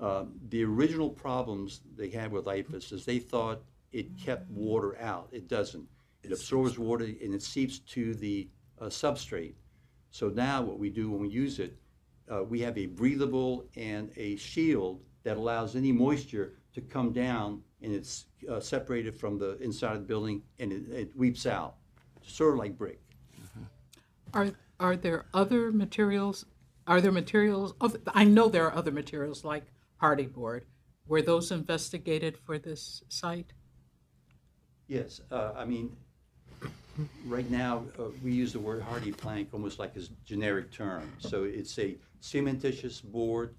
um, 0.01 0.33
the 0.49 0.65
original 0.65 1.11
problems 1.11 1.81
they 1.97 2.09
had 2.09 2.33
with 2.33 2.47
EIFS 2.47 2.93
is 2.93 3.05
they 3.05 3.19
thought 3.19 3.63
it 3.93 4.17
kept 4.19 4.51
water 4.51 4.97
out. 5.01 5.29
It 5.33 5.49
doesn't. 5.49 5.87
It 6.23 6.33
absorbs 6.33 6.79
water 6.79 7.05
and 7.05 7.35
it 7.35 7.43
seeps 7.43 7.79
to 7.81 8.15
the 8.15 8.49
uh, 8.81 8.87
substrate. 8.87 9.55
So 10.11 10.29
now 10.29 10.63
what 10.63 10.79
we 10.79 10.91
do 10.91 11.11
when 11.11 11.21
we 11.21 11.29
use 11.29 11.59
it, 11.59 11.77
uh, 12.31 12.45
we 12.45 12.61
have 12.61 12.77
a 12.79 12.87
breathable 12.87 13.67
and 13.77 14.11
a 14.17 14.37
shield 14.37 15.01
that 15.25 15.37
allows 15.37 15.77
any 15.77 15.93
moisture 15.93 16.55
to 16.75 16.81
come 16.81 17.13
down 17.13 17.63
and 17.83 17.93
it's 17.93 18.27
uh, 18.49 18.61
separated 18.61 19.15
from 19.17 19.39
the 19.39 19.59
inside 19.59 19.93
of 19.93 20.01
the 20.01 20.07
building 20.07 20.43
and 20.59 20.73
it, 20.73 20.89
it 20.91 21.17
weeps 21.17 21.47
out, 21.47 21.77
sort 22.23 22.55
of 22.55 22.59
like 22.59 22.77
brick. 22.77 23.01
Are, 24.33 24.51
are 24.81 24.97
there 24.97 25.27
other 25.33 25.71
materials, 25.71 26.47
are 26.87 27.01
there 27.01 27.13
materials, 27.13 27.75
I 28.15 28.25
know 28.25 28.49
there 28.49 28.67
are 28.67 28.75
other 28.75 28.91
materials 28.91 29.45
like 29.45 29.65
Hardie 30.03 30.33
board. 30.33 30.65
Were 31.07 31.23
those 31.23 31.53
investigated 31.53 32.39
for 32.39 32.59
this 32.59 33.03
site? 33.09 33.53
Yes, 34.89 35.21
uh, 35.31 35.53
I 35.55 35.65
mean, 35.65 35.95
right 37.27 37.49
now, 37.51 37.85
uh, 37.99 38.05
we 38.25 38.33
use 38.33 38.53
the 38.53 38.59
word 38.59 38.83
Hardie 38.83 39.17
plank 39.17 39.51
almost 39.53 39.79
like 39.79 39.95
a 39.97 40.01
generic 40.25 40.73
term. 40.73 41.13
So 41.19 41.45
it's 41.45 41.79
a 41.79 41.97
cementitious 42.23 43.03
board 43.03 43.55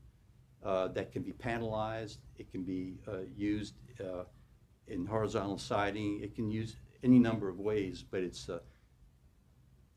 uh, 0.64 0.88
that 0.90 1.12
can 1.12 1.22
be 1.22 1.32
panelized, 1.32 2.18
it 2.38 2.52
can 2.52 2.64
be 2.64 2.96
uh, 3.08 3.20
used 3.36 3.76
uh, 4.00 4.24
in 4.88 5.06
horizontal 5.06 5.58
siding, 5.58 6.20
it 6.22 6.36
can 6.36 6.50
use 6.50 6.76
any 7.04 7.20
number 7.20 7.48
of 7.50 7.60
ways, 7.60 8.04
but 8.10 8.22
it's, 8.22 8.50
uh, 8.50 8.60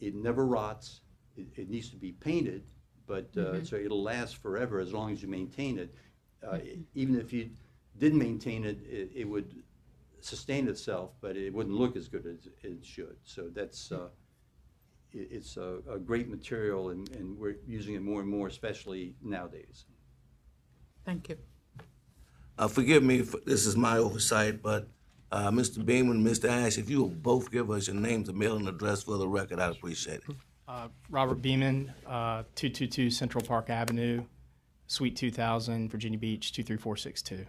it 0.00 0.14
never 0.14 0.46
rots, 0.46 1.00
it, 1.36 1.46
it 1.56 1.70
needs 1.70 1.90
to 1.90 1.96
be 1.96 2.12
painted, 2.12 2.62
but, 3.06 3.36
uh, 3.36 3.62
so 3.64 3.76
it'll 3.76 4.02
last 4.02 4.36
forever 4.36 4.80
as 4.80 4.92
long 4.92 5.12
as 5.12 5.22
you 5.22 5.28
maintain 5.28 5.78
it. 5.78 5.94
Uh, 6.46 6.58
Even 6.94 7.18
if 7.18 7.32
you 7.32 7.50
didn't 7.98 8.18
maintain 8.18 8.64
it, 8.64 8.78
it, 8.82 9.10
it 9.14 9.24
would 9.24 9.62
sustain 10.20 10.68
itself, 10.68 11.10
but 11.20 11.36
it 11.36 11.52
wouldn't 11.52 11.76
look 11.76 11.96
as 11.96 12.08
good 12.08 12.26
as 12.26 12.48
it 12.62 12.84
should. 12.84 13.16
So 13.24 13.48
that's, 13.54 13.92
uh, 13.92 14.08
i 15.14 15.18
it's 15.30 15.56
a, 15.56 15.78
a 15.90 15.98
great 15.98 16.28
material 16.28 16.90
and, 16.90 17.08
and 17.10 17.38
we're 17.38 17.56
using 17.66 17.94
it 17.94 18.02
more 18.02 18.20
and 18.20 18.28
more, 18.28 18.48
especially 18.48 19.14
nowadays. 19.22 19.84
Thank 21.04 21.28
you. 21.28 21.38
Uh, 22.56 22.68
forgive 22.68 23.02
me 23.02 23.18
if 23.18 23.44
this 23.44 23.66
is 23.66 23.76
my 23.76 23.98
oversight, 23.98 24.62
but, 24.62 24.88
uh, 25.30 25.50
Mr. 25.50 25.84
Beaman, 25.84 26.24
Mr. 26.24 26.48
Ash, 26.48 26.78
if 26.78 26.88
you 26.88 27.00
will 27.00 27.08
both 27.08 27.50
give 27.50 27.70
us 27.70 27.88
your 27.88 27.96
names 27.96 28.28
and 28.28 28.38
mailing 28.38 28.68
address 28.68 29.02
for 29.02 29.16
the 29.18 29.26
record, 29.26 29.58
I'd 29.58 29.72
appreciate 29.72 30.20
it. 30.28 30.36
Uh, 30.66 30.88
Robert 31.10 31.42
Beeman, 31.42 31.92
uh, 32.06 32.42
222 32.54 33.10
Central 33.10 33.44
Park 33.44 33.68
Avenue, 33.68 34.24
Suite 34.86 35.14
2000, 35.16 35.90
Virginia 35.90 36.18
Beach, 36.18 36.52
23462. 36.52 37.46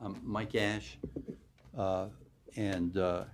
I'm 0.00 0.14
Mike 0.22 0.54
Ash, 0.54 0.96
uh, 1.76 2.06
and 2.54 2.96
uh, 2.96 3.24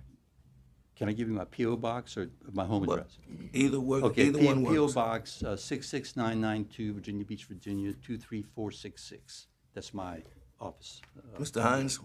can 0.95 1.07
I 1.09 1.11
give 1.11 1.27
you 1.27 1.35
my 1.35 1.45
PO 1.45 1.75
box 1.75 2.17
or 2.17 2.31
my 2.53 2.65
home 2.65 2.85
What- 2.85 2.99
address? 3.01 3.19
Either 3.53 3.79
work, 3.79 4.03
Okay, 4.05 4.25
either 4.27 4.39
P- 4.39 4.45
one 4.47 4.65
PO 4.65 4.81
works. 4.81 4.93
box 4.95 5.43
uh, 5.43 5.55
66992, 5.55 6.93
Virginia 6.95 7.23
Beach, 7.23 7.45
Virginia 7.45 7.93
23466. 7.93 9.45
That's 9.75 9.93
my 9.93 10.23
office. 10.59 11.03
Uh, 11.15 11.37
Mr. 11.39 11.61
Hines, 11.61 11.99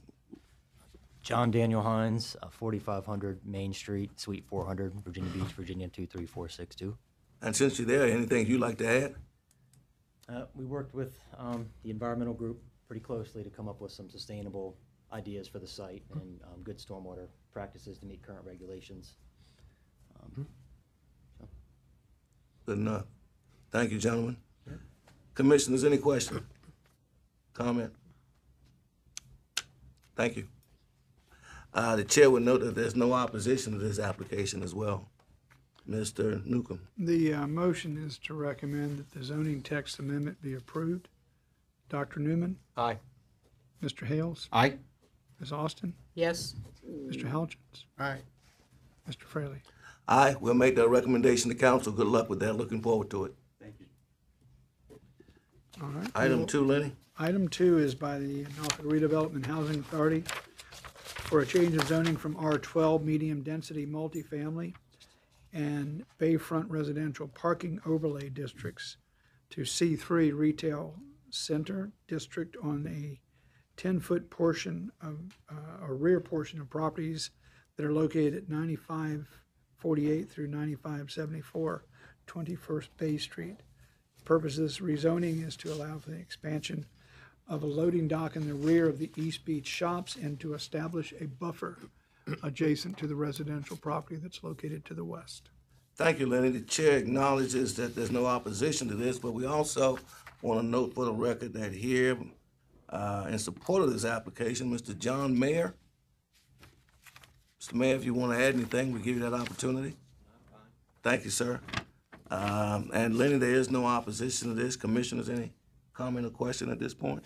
John 1.23 1.51
Daniel 1.51 1.83
Hines, 1.83 2.37
uh, 2.43 2.49
4500 2.49 3.41
Main 3.47 3.73
Street, 3.73 4.19
Suite 4.19 4.45
400, 4.47 4.95
Virginia 5.05 5.31
Beach, 5.31 5.53
Virginia 5.53 5.89
23462. 5.89 6.97
and 7.43 7.55
since 7.55 7.79
you're 7.79 7.87
there, 7.87 8.07
anything 8.07 8.47
you'd 8.47 8.61
like 8.61 8.79
to 8.79 8.87
add? 8.89 9.15
Uh, 10.29 10.45
We 10.55 10.65
worked 10.65 10.95
with 10.95 11.19
um, 11.37 11.69
the 11.83 11.91
environmental 11.91 12.35
group 12.35 12.63
pretty 12.87 13.01
closely 13.01 13.43
to 13.45 13.51
come 13.51 13.69
up 13.69 13.81
with 13.81 13.93
some 13.93 14.09
sustainable 14.09 14.77
ideas 15.13 15.47
for 15.49 15.59
the 15.59 15.67
site 15.67 16.03
and 16.15 16.41
um, 16.45 16.63
good 16.63 16.79
stormwater 16.79 17.27
practices 17.53 17.99
to 17.99 18.07
meet 18.07 18.23
current 18.23 18.45
regulations. 18.45 19.17
Um, 20.23 20.47
Good 22.67 22.79
enough. 22.79 23.07
Thank 23.71 23.91
you, 23.91 23.99
gentlemen. 23.99 24.37
Commissioners, 25.35 25.83
any 25.85 25.99
question? 25.99 26.47
Comment? 27.53 27.93
Thank 30.15 30.37
you. 30.37 30.47
Uh, 31.73 31.97
the 31.97 32.05
chair 32.05 32.31
would 32.31 32.43
note 32.43 32.61
that 32.63 32.75
there's 32.75 32.97
no 32.97 33.13
opposition 33.13 33.73
to 33.73 33.79
this 33.79 33.99
application 33.99 34.63
as 34.63 34.75
well. 34.75 35.09
Mr. 35.89 36.45
Newcomb, 36.47 36.81
The 36.99 37.33
uh, 37.35 37.47
motion 37.47 37.97
is 37.97 38.19
to 38.19 38.35
recommend 38.35 38.99
that 38.99 39.11
the 39.13 39.25
zoning 39.25 39.63
text 39.63 39.99
amendment 39.99 40.41
be 40.43 40.55
approved. 40.55 41.09
Dr. 41.89 42.21
Newman, 42.21 42.57
Aye. 42.77 42.99
Mr. 43.83 44.07
Hales, 44.07 44.49
Aye. 44.53 44.75
Ms. 45.41 45.53
Austin, 45.53 45.95
Yes, 46.15 46.55
Mr. 47.09 47.25
Halkins, 47.31 47.85
Aye. 47.99 48.19
Mr. 49.09 49.23
Fraley. 49.23 49.63
aye, 50.07 50.37
we'll 50.39 50.55
make 50.55 50.77
that 50.77 50.89
recommendation 50.89 51.49
to 51.49 51.57
council. 51.57 51.93
Good 51.93 52.07
luck 52.07 52.29
with 52.29 52.39
that. 52.41 52.53
Looking 52.57 52.83
forward 52.83 53.11
to 53.11 53.25
it. 53.25 53.35
Thank 53.61 53.75
you. 53.81 53.87
All 55.83 55.89
right. 55.89 56.11
Item 56.15 56.47
two, 56.47 56.65
Lenny? 56.65 56.93
Item 57.19 57.49
two 57.49 57.79
is 57.79 57.95
by 57.95 58.19
the 58.19 58.47
Norfolk 58.57 58.85
Redevelopment 58.87 59.47
Housing 59.47 59.81
Authority 59.81 60.23
for 61.31 61.38
a 61.38 61.47
change 61.47 61.77
of 61.77 61.87
zoning 61.87 62.16
from 62.16 62.35
R12 62.35 63.05
medium 63.05 63.45
density 63.45 63.87
multifamily 63.87 64.75
and 65.53 66.05
Bayfront 66.19 66.64
residential 66.66 67.29
parking 67.29 67.81
overlay 67.87 68.29
districts 68.29 68.97
to 69.51 69.61
C3 69.61 70.37
retail 70.37 70.97
center 71.31 71.93
district 72.09 72.57
on 72.61 72.85
a 72.88 73.21
10-foot 73.81 74.29
portion 74.29 74.90
of, 75.01 75.38
uh, 75.49 75.87
a 75.87 75.95
rear 75.95 76.19
portion 76.19 76.61
of 76.61 76.69
properties 76.69 77.31
that 77.77 77.87
are 77.87 77.93
located 77.93 78.35
at 78.35 78.49
9548 78.49 80.29
through 80.29 80.49
9574 80.49 81.85
21st 82.27 82.88
Bay 82.97 83.16
Street. 83.16 83.59
The 84.19 84.25
Purpose 84.25 84.59
of 84.59 84.64
this 84.64 84.81
rezoning 84.81 85.47
is 85.47 85.57
to 85.59 85.73
allow 85.73 85.99
for 85.99 86.11
the 86.11 86.19
expansion 86.19 86.87
of 87.51 87.65
a 87.65 87.67
loading 87.67 88.07
dock 88.07 88.37
in 88.37 88.47
the 88.47 88.55
rear 88.55 88.89
of 88.89 88.99
the 88.99 89.11
East 89.17 89.45
Beach 89.45 89.67
shops 89.67 90.15
and 90.15 90.39
to 90.41 90.55
establish 90.55 91.13
a 91.21 91.27
buffer 91.27 91.77
adjacent 92.45 92.97
to 92.99 93.09
the 93.09 93.17
residential 93.17 93.77
property 93.77 94.17
that's 94.17 94.43
located 94.45 94.85
to 94.85 94.95
the 94.95 95.05
west. 95.05 95.51
Thank 95.97 96.21
you, 96.21 96.27
Lenny. 96.27 96.51
The 96.51 96.61
chair 96.61 96.97
acknowledges 96.97 97.75
that 97.75 97.97
there's 97.97 98.13
no 98.13 98.25
opposition 98.25 98.89
to 98.89 98.95
this, 98.95 99.19
but 99.19 99.33
we 99.33 99.47
also 99.47 99.99
want 100.43 100.61
to 100.61 100.67
note 100.67 100.95
for 100.95 101.05
the 101.05 101.13
record 101.13 101.53
that 101.55 101.73
here, 101.73 102.17
uh, 102.89 103.27
in 103.29 103.39
support 103.39 103.83
of 103.83 103.93
this 103.93 104.05
application, 104.05 104.71
Mr. 104.71 104.97
John 104.97 105.37
Mayer. 105.37 105.75
Mr. 107.61 107.75
Mayor, 107.75 107.97
if 107.97 108.05
you 108.05 108.15
want 108.15 108.33
to 108.33 108.39
add 108.39 108.55
anything, 108.55 108.93
we 108.93 109.01
give 109.01 109.17
you 109.17 109.23
that 109.29 109.35
opportunity. 109.35 109.97
Thank 111.03 111.25
you, 111.25 111.31
sir. 111.31 111.61
Um, 112.31 112.91
and 112.95 113.19
Lenny, 113.19 113.39
there 113.39 113.51
is 113.51 113.71
no 113.71 113.87
opposition 113.87 114.49
to 114.49 114.55
this. 114.55 114.77
Commissioners, 114.77 115.29
any 115.29 115.53
comment 115.93 116.25
or 116.25 116.31
question 116.31 116.71
at 116.71 116.79
this 116.79 116.95
point? 116.95 117.23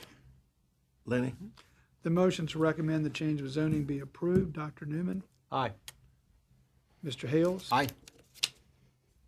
Lenny? 1.07 1.35
The 2.03 2.11
motion 2.11 2.47
to 2.49 2.59
recommend 2.59 3.05
the 3.05 3.11
change 3.11 3.41
of 3.41 3.51
zoning 3.51 3.85
be 3.85 4.01
approved. 4.01 4.53
Dr. 4.55 4.87
Newman, 4.87 5.23
Aye. 5.51 5.73
Mr. 7.05 7.29
Hales, 7.29 7.69
Aye. 7.73 7.89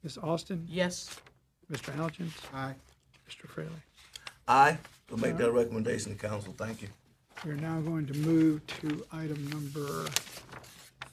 Ms. 0.02 0.18
Austin, 0.22 0.66
yes, 0.68 1.16
Mr. 1.70 1.92
Halkins, 1.94 2.32
Aye. 2.54 2.74
Mr. 3.28 3.48
Fraley. 3.48 3.70
Aye. 4.48 4.78
We'll 5.10 5.18
make 5.20 5.36
that 5.36 5.52
recommendation 5.52 6.12
to 6.16 6.18
council. 6.18 6.54
Thank 6.56 6.82
you. 6.82 6.88
We're 7.44 7.54
now 7.54 7.80
going 7.80 8.06
to 8.06 8.14
move 8.14 8.66
to 8.80 9.04
item 9.12 9.48
number 9.50 10.06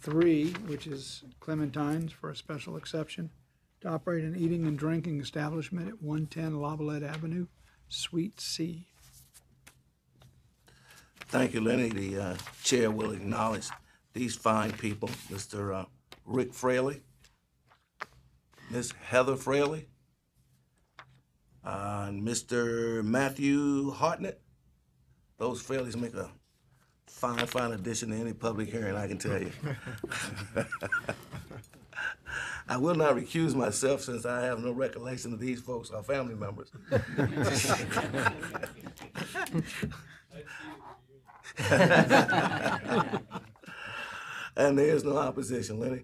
three, 0.01 0.51
which 0.67 0.87
is 0.87 1.23
Clementine's 1.39 2.11
for 2.11 2.29
a 2.29 2.35
special 2.35 2.75
exception 2.75 3.29
to 3.81 3.89
operate 3.89 4.23
an 4.23 4.35
eating 4.35 4.65
and 4.65 4.77
drinking 4.77 5.19
establishment 5.21 5.87
at 5.89 6.01
110 6.01 6.53
Lavalette 6.53 7.07
Avenue, 7.07 7.47
Suite 7.87 8.39
C. 8.39 8.87
Thank 11.33 11.55
you, 11.55 11.61
Lenny. 11.61 11.89
The 11.89 12.21
uh, 12.21 12.37
chair 12.63 12.91
will 12.91 13.11
acknowledge 13.11 13.67
these 14.13 14.35
fine 14.35 14.71
people, 14.71 15.09
Mr. 15.31 15.75
uh, 15.75 15.85
Rick 16.27 16.53
Fraley, 16.53 17.01
Miss 18.69 18.91
Heather 18.91 19.35
Fraley, 19.35 19.87
uh, 21.65 22.05
and 22.09 22.21
Mr. 22.21 23.03
Matthew 23.03 23.89
Hartnett. 23.89 24.41
Those 25.39 25.63
Fraleys 25.63 25.95
make 25.95 26.13
a 26.13 26.29
fine, 27.07 27.47
fine 27.47 27.71
addition 27.71 28.11
to 28.11 28.15
any 28.15 28.33
public 28.33 28.69
hearing, 28.69 28.95
I 28.95 29.07
can 29.07 29.17
tell 29.17 29.41
you. 29.41 29.51
I 32.67 32.77
will 32.77 32.93
not 32.93 33.15
recuse 33.15 33.55
myself 33.55 34.01
since 34.01 34.27
I 34.27 34.43
have 34.43 34.59
no 34.59 34.71
recollection 34.71 35.33
of 35.33 35.39
these 35.39 35.61
folks 35.61 35.89
are 35.89 36.03
family 36.03 36.35
members. 36.35 36.71
And 44.55 44.77
there 44.77 44.85
is 44.95 45.03
no 45.03 45.17
opposition, 45.17 45.79
Lenny. 45.79 46.03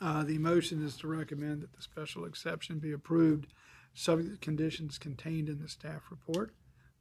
Uh, 0.00 0.24
The 0.24 0.38
motion 0.38 0.82
is 0.82 0.96
to 0.98 1.06
recommend 1.08 1.60
that 1.62 1.72
the 1.74 1.82
special 1.82 2.24
exception 2.24 2.78
be 2.78 2.92
approved, 2.92 3.46
subject 3.92 4.30
to 4.32 4.38
conditions 4.38 4.96
contained 4.96 5.50
in 5.50 5.60
the 5.60 5.68
staff 5.68 6.02
report. 6.10 6.54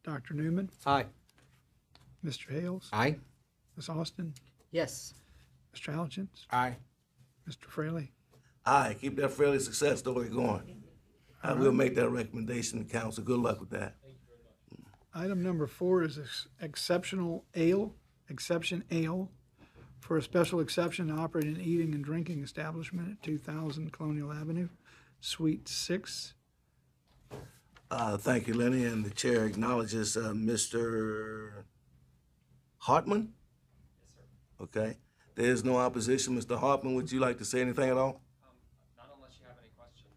Dr. 0.04 0.34
Newman, 0.34 0.70
Aye. 0.86 1.06
Mr. 2.26 2.50
Hales, 2.52 2.90
Aye. 2.92 3.18
Ms. 3.78 3.88
Austin, 3.90 4.34
yes. 4.72 5.14
Mr. 5.74 5.94
Halkins, 5.94 6.46
Aye. 6.52 6.76
Mr. 7.50 7.66
Fraley. 7.66 8.12
Aye, 8.66 8.98
keep 9.00 9.16
that 9.18 9.32
Fraley 9.32 9.60
success 9.60 10.00
story 10.00 10.28
going. 10.30 10.84
I 11.44 11.54
will 11.54 11.72
make 11.72 11.96
that 11.96 12.10
recommendation 12.10 12.80
to 12.80 12.92
council. 12.92 13.24
Good 13.24 13.40
luck 13.40 13.60
with 13.62 13.70
that. 13.70 13.96
Item 15.18 15.42
number 15.42 15.66
four 15.66 16.04
is 16.04 16.20
ex- 16.20 16.48
exceptional 16.62 17.44
ale, 17.56 17.96
exception 18.30 18.84
ale 18.92 19.32
for 20.00 20.16
a 20.16 20.22
special 20.22 20.60
exception 20.60 21.08
to 21.08 21.16
operate 21.16 21.46
an 21.46 21.60
eating 21.60 21.96
and 21.96 22.06
drinking 22.06 22.44
establishment 22.44 23.14
at 23.14 23.24
2000 23.24 23.92
Colonial 23.92 24.32
Avenue, 24.32 24.70
Suite 25.20 25.68
6. 25.68 26.36
Uh, 27.90 28.18
thank 28.18 28.48
you, 28.48 28.54
Lenny, 28.54 28.86
and 28.86 29.04
the 29.04 29.10
chair 29.10 29.46
acknowledges, 29.46 30.16
uh, 30.16 30.34
Mr. 30.36 31.64
Hartman? 32.78 33.34
Yes, 34.00 34.10
sir. 34.14 34.64
Okay, 34.66 34.98
there 35.34 35.48
is 35.52 35.64
no 35.64 35.78
opposition. 35.78 36.40
Mr. 36.40 36.60
Hartman, 36.60 36.94
would 36.94 37.12
you 37.12 37.20
like 37.20 37.40
to 37.40 37.46
say 37.46 37.62
anything 37.62 37.90
at 37.90 37.98
all? 37.98 38.22
Not 38.96 39.10
unless 39.16 39.32
you 39.40 39.48
have 39.48 39.58
any 39.60 39.72
questions. 39.76 40.14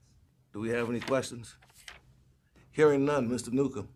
Do 0.52 0.60
we 0.60 0.68
have 0.68 0.90
any 0.90 1.00
questions? 1.00 1.56
Hearing 2.70 3.06
none, 3.06 3.30
Mr. 3.30 3.50
Newcomb. 3.50 3.88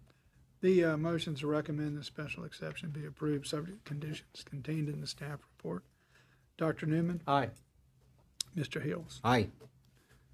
The 0.64 0.82
uh, 0.82 0.96
motion 0.96 1.34
to 1.34 1.46
recommend 1.46 1.98
the 1.98 2.02
special 2.02 2.44
exception 2.44 2.88
be 2.88 3.04
approved, 3.04 3.46
subject 3.46 3.84
to 3.84 3.90
conditions 3.92 4.42
contained 4.48 4.88
in 4.88 5.02
the 5.02 5.06
staff 5.06 5.40
report. 5.58 5.82
Dr. 6.56 6.86
Newman, 6.86 7.20
Aye. 7.26 7.50
Mr. 8.56 8.82
Hills, 8.82 9.20
Aye. 9.22 9.48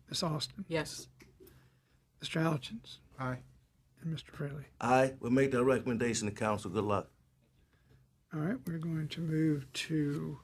Ms. 0.09 0.23
Austin, 0.23 0.64
Yes. 0.69 1.09
Mr. 2.23 2.40
Algens, 2.40 2.99
Aye. 3.19 3.38
and 4.03 4.16
Mr. 4.16 4.27
Fraley. 4.31 4.66
Aye, 4.81 5.14
we'll 5.19 5.33
make 5.33 5.51
that 5.51 5.64
recommendation 5.64 6.29
to 6.29 6.33
council. 6.33 6.71
Good 6.71 6.85
luck. 6.85 7.09
All 8.33 8.38
right, 8.38 8.59
we're 8.69 8.79
going 8.79 9.09
to 9.09 9.21
move 9.21 9.66
to 9.73 10.38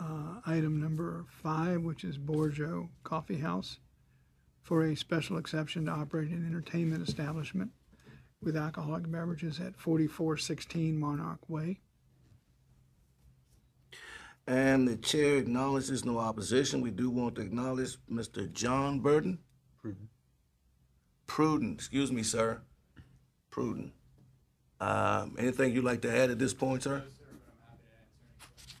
uh, 0.00 0.40
item 0.46 0.80
number 0.80 1.26
five, 1.28 1.80
which 1.82 2.02
is 2.02 2.18
Borjo 2.18 2.88
Coffee 3.04 3.38
House 3.38 3.78
for 4.62 4.82
a 4.82 4.96
special 4.96 5.36
exception 5.38 5.84
to 5.86 5.92
operate 5.92 6.30
an 6.30 6.44
entertainment 6.44 7.08
establishment 7.08 7.70
with 8.42 8.56
alcoholic 8.56 9.10
beverages 9.10 9.60
at 9.60 9.76
4416 9.76 10.98
Monarch 10.98 11.48
Way. 11.48 11.80
And 14.46 14.86
the 14.86 14.96
chair 14.96 15.38
acknowledges 15.38 16.04
no 16.04 16.18
opposition. 16.18 16.80
We 16.80 16.92
do 16.92 17.10
want 17.10 17.34
to 17.36 17.42
acknowledge 17.42 17.96
Mr. 18.10 18.50
John 18.52 19.00
Burton. 19.00 19.38
Prudent. 19.82 20.08
Prudent, 21.26 21.74
excuse 21.74 22.12
me, 22.12 22.22
sir. 22.22 22.60
Prudent. 23.50 23.92
Um, 24.80 25.34
anything 25.38 25.72
you'd 25.72 25.84
like 25.84 26.02
to 26.02 26.16
add 26.16 26.30
at 26.30 26.38
this 26.38 26.54
point, 26.54 26.84
sir? 26.84 27.02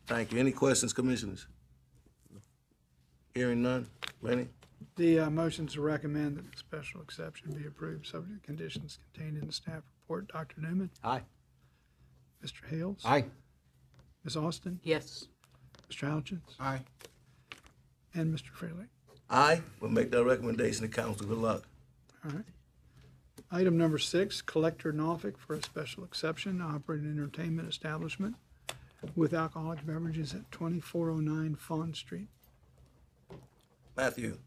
Thank 0.06 0.32
you. 0.32 0.38
Any 0.38 0.52
questions, 0.52 0.92
commissioners? 0.92 1.46
Hearing 3.34 3.62
none. 3.62 3.88
Lenny? 4.22 4.48
The 4.96 5.20
uh, 5.20 5.30
motion 5.30 5.66
to 5.68 5.80
recommend 5.82 6.38
that 6.38 6.50
the 6.50 6.56
special 6.56 7.02
exception 7.02 7.52
be 7.52 7.66
approved, 7.66 8.06
subject 8.06 8.40
to 8.40 8.46
conditions 8.46 8.98
contained 9.12 9.36
in 9.36 9.46
the 9.46 9.52
staff 9.52 9.82
report. 10.02 10.28
Dr. 10.28 10.60
Newman, 10.62 10.88
Aye. 11.04 11.20
Mr. 12.44 12.66
Hales. 12.70 13.02
Aye. 13.04 13.26
Ms. 14.24 14.36
Austin, 14.36 14.80
Yes. 14.82 15.28
Mr. 15.90 16.08
Algens, 16.08 16.40
Aye. 16.58 16.80
and 18.14 18.34
Mr. 18.34 18.48
Fraley. 18.48 18.86
Aye. 19.28 19.60
We'll 19.80 19.90
make 19.90 20.10
that 20.12 20.24
recommendation 20.24 20.82
to 20.82 20.88
council. 20.88 21.26
Good 21.26 21.38
luck. 21.38 21.64
All 22.24 22.30
right. 22.30 22.44
Item 23.52 23.76
number 23.76 23.98
six, 23.98 24.40
Collector 24.40 24.92
Norfolk 24.92 25.38
for 25.38 25.54
a 25.54 25.62
special 25.62 26.04
exception 26.04 26.58
to 26.58 26.64
operate 26.64 27.02
an 27.02 27.12
entertainment 27.12 27.68
establishment 27.68 28.34
with 29.14 29.34
alcoholic 29.34 29.86
beverages 29.86 30.32
at 30.34 30.50
2409 30.50 31.54
Fawn 31.56 31.92
Street. 31.94 32.28
Matthew? 33.96 34.38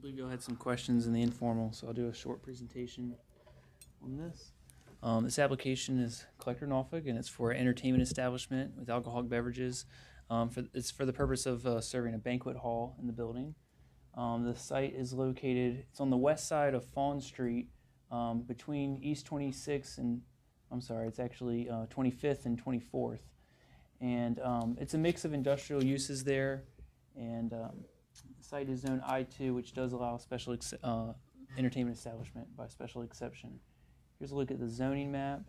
I 0.00 0.02
believe 0.02 0.16
you 0.16 0.24
all 0.24 0.30
had 0.30 0.42
some 0.42 0.56
questions 0.56 1.06
in 1.06 1.12
the 1.12 1.20
informal, 1.20 1.74
so 1.74 1.86
I'll 1.86 1.92
do 1.92 2.08
a 2.08 2.14
short 2.14 2.42
presentation 2.42 3.14
on 4.02 4.16
this. 4.16 4.52
Um, 5.02 5.24
this 5.24 5.38
application 5.38 6.00
is 6.00 6.24
Collector 6.38 6.66
Norfolk, 6.66 7.06
and 7.06 7.18
it's 7.18 7.28
for 7.28 7.50
an 7.50 7.60
entertainment 7.60 8.00
establishment 8.00 8.78
with 8.78 8.88
alcoholic 8.88 9.28
beverages. 9.28 9.84
Um, 10.30 10.48
for, 10.48 10.64
it's 10.72 10.90
for 10.90 11.04
the 11.04 11.12
purpose 11.12 11.44
of 11.44 11.66
uh, 11.66 11.82
serving 11.82 12.14
a 12.14 12.18
banquet 12.18 12.56
hall 12.56 12.96
in 12.98 13.08
the 13.08 13.12
building. 13.12 13.54
Um, 14.14 14.46
the 14.46 14.54
site 14.54 14.94
is 14.94 15.12
located, 15.12 15.84
it's 15.90 16.00
on 16.00 16.08
the 16.08 16.16
west 16.16 16.48
side 16.48 16.72
of 16.72 16.82
Fawn 16.82 17.20
Street, 17.20 17.68
um, 18.10 18.40
between 18.40 18.96
East 19.02 19.28
26th 19.28 19.98
and, 19.98 20.22
I'm 20.72 20.80
sorry, 20.80 21.08
it's 21.08 21.20
actually 21.20 21.68
uh, 21.68 21.84
25th 21.94 22.46
and 22.46 22.58
24th. 22.64 23.20
And 24.00 24.40
um, 24.40 24.78
it's 24.80 24.94
a 24.94 24.98
mix 24.98 25.26
of 25.26 25.34
industrial 25.34 25.84
uses 25.84 26.24
there, 26.24 26.64
and 27.14 27.52
um, 27.52 27.84
site 28.50 28.68
is 28.68 28.80
zone 28.80 29.00
I2, 29.08 29.54
which 29.54 29.74
does 29.74 29.92
allow 29.92 30.16
special 30.16 30.56
uh, 30.82 31.12
entertainment 31.56 31.96
establishment 31.96 32.48
by 32.56 32.66
special 32.66 33.02
exception. 33.02 33.60
Here's 34.18 34.32
a 34.32 34.34
look 34.34 34.50
at 34.50 34.58
the 34.58 34.68
zoning 34.68 35.12
map. 35.12 35.42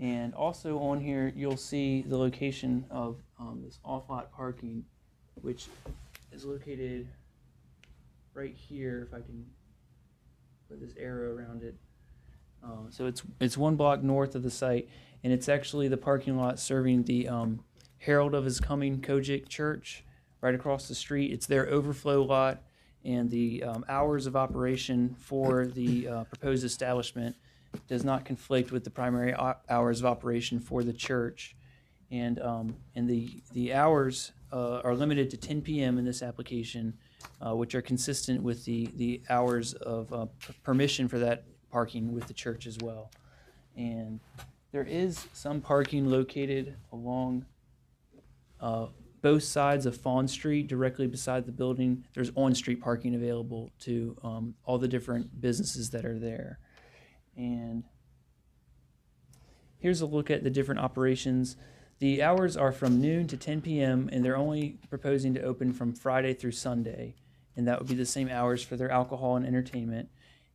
And 0.00 0.32
also 0.32 0.78
on 0.78 1.00
here, 1.00 1.34
you'll 1.36 1.58
see 1.58 2.00
the 2.00 2.16
location 2.16 2.86
of 2.90 3.18
um, 3.38 3.60
this 3.62 3.78
off-lot 3.84 4.32
parking, 4.32 4.84
which 5.42 5.66
is 6.32 6.46
located 6.46 7.08
right 8.32 8.54
here, 8.54 9.06
if 9.06 9.14
I 9.14 9.20
can 9.20 9.44
put 10.70 10.80
this 10.80 10.94
arrow 10.98 11.36
around 11.36 11.62
it. 11.62 11.76
Uh, 12.64 12.88
so 12.88 13.06
it's 13.06 13.22
it's 13.38 13.58
one 13.58 13.76
block 13.76 14.02
north 14.02 14.34
of 14.34 14.42
the 14.42 14.50
site, 14.50 14.88
and 15.22 15.32
it's 15.32 15.48
actually 15.48 15.88
the 15.88 15.96
parking 15.98 16.38
lot 16.38 16.58
serving 16.58 17.02
the 17.02 17.28
um, 17.28 17.60
Herald 17.98 18.34
of 18.34 18.44
His 18.44 18.60
Coming 18.60 19.00
Kojic 19.00 19.48
Church 19.48 20.04
right 20.42 20.54
across 20.54 20.88
the 20.88 20.94
street. 20.94 21.32
It's 21.32 21.46
their 21.46 21.68
overflow 21.68 22.22
lot, 22.22 22.62
and 23.04 23.30
the 23.30 23.62
um, 23.62 23.84
hours 23.88 24.26
of 24.26 24.36
operation 24.36 25.16
for 25.18 25.66
the 25.66 26.08
uh, 26.08 26.24
proposed 26.24 26.64
establishment 26.64 27.34
does 27.88 28.04
not 28.04 28.26
conflict 28.26 28.70
with 28.70 28.84
the 28.84 28.90
primary 28.90 29.34
o- 29.34 29.54
hours 29.70 30.00
of 30.00 30.06
operation 30.06 30.60
for 30.60 30.82
the 30.82 30.92
church. 30.92 31.56
And, 32.10 32.38
um, 32.40 32.76
and 32.94 33.08
the, 33.08 33.42
the 33.54 33.72
hours 33.72 34.32
uh, 34.52 34.80
are 34.84 34.94
limited 34.94 35.30
to 35.30 35.38
10 35.38 35.62
p.m. 35.62 35.96
in 35.96 36.04
this 36.04 36.22
application, 36.22 36.92
uh, 37.40 37.56
which 37.56 37.74
are 37.74 37.80
consistent 37.80 38.42
with 38.42 38.66
the, 38.66 38.90
the 38.96 39.22
hours 39.30 39.72
of 39.72 40.12
uh, 40.12 40.26
p- 40.46 40.52
permission 40.62 41.08
for 41.08 41.18
that 41.20 41.44
parking 41.70 42.12
with 42.12 42.26
the 42.26 42.34
church 42.34 42.66
as 42.66 42.76
well. 42.82 43.10
And 43.76 44.20
there 44.72 44.84
is 44.84 45.26
some 45.32 45.62
parking 45.62 46.10
located 46.10 46.76
along 46.92 47.46
uh, 48.60 48.88
both 49.22 49.44
sides 49.44 49.86
of 49.86 49.96
Fawn 49.96 50.26
Street, 50.26 50.66
directly 50.66 51.06
beside 51.06 51.46
the 51.46 51.52
building. 51.52 52.04
There's 52.12 52.32
on-street 52.34 52.82
parking 52.82 53.14
available 53.14 53.70
to 53.80 54.16
um, 54.22 54.54
all 54.64 54.78
the 54.78 54.88
different 54.88 55.40
businesses 55.40 55.90
that 55.90 56.04
are 56.04 56.18
there. 56.18 56.58
And 57.36 57.84
here's 59.78 60.00
a 60.00 60.06
look 60.06 60.30
at 60.30 60.42
the 60.42 60.50
different 60.50 60.80
operations. 60.80 61.56
The 62.00 62.20
hours 62.20 62.56
are 62.56 62.72
from 62.72 63.00
noon 63.00 63.28
to 63.28 63.36
10 63.36 63.62
p.m., 63.62 64.10
and 64.12 64.24
they're 64.24 64.36
only 64.36 64.80
proposing 64.90 65.34
to 65.34 65.42
open 65.42 65.72
from 65.72 65.92
Friday 65.94 66.34
through 66.34 66.52
Sunday. 66.52 67.14
And 67.56 67.68
that 67.68 67.78
would 67.78 67.88
be 67.88 67.94
the 67.94 68.04
same 68.04 68.28
hours 68.28 68.64
for 68.64 68.76
their 68.76 68.90
alcohol 68.90 69.36
and 69.36 69.46
entertainment. 69.46 70.08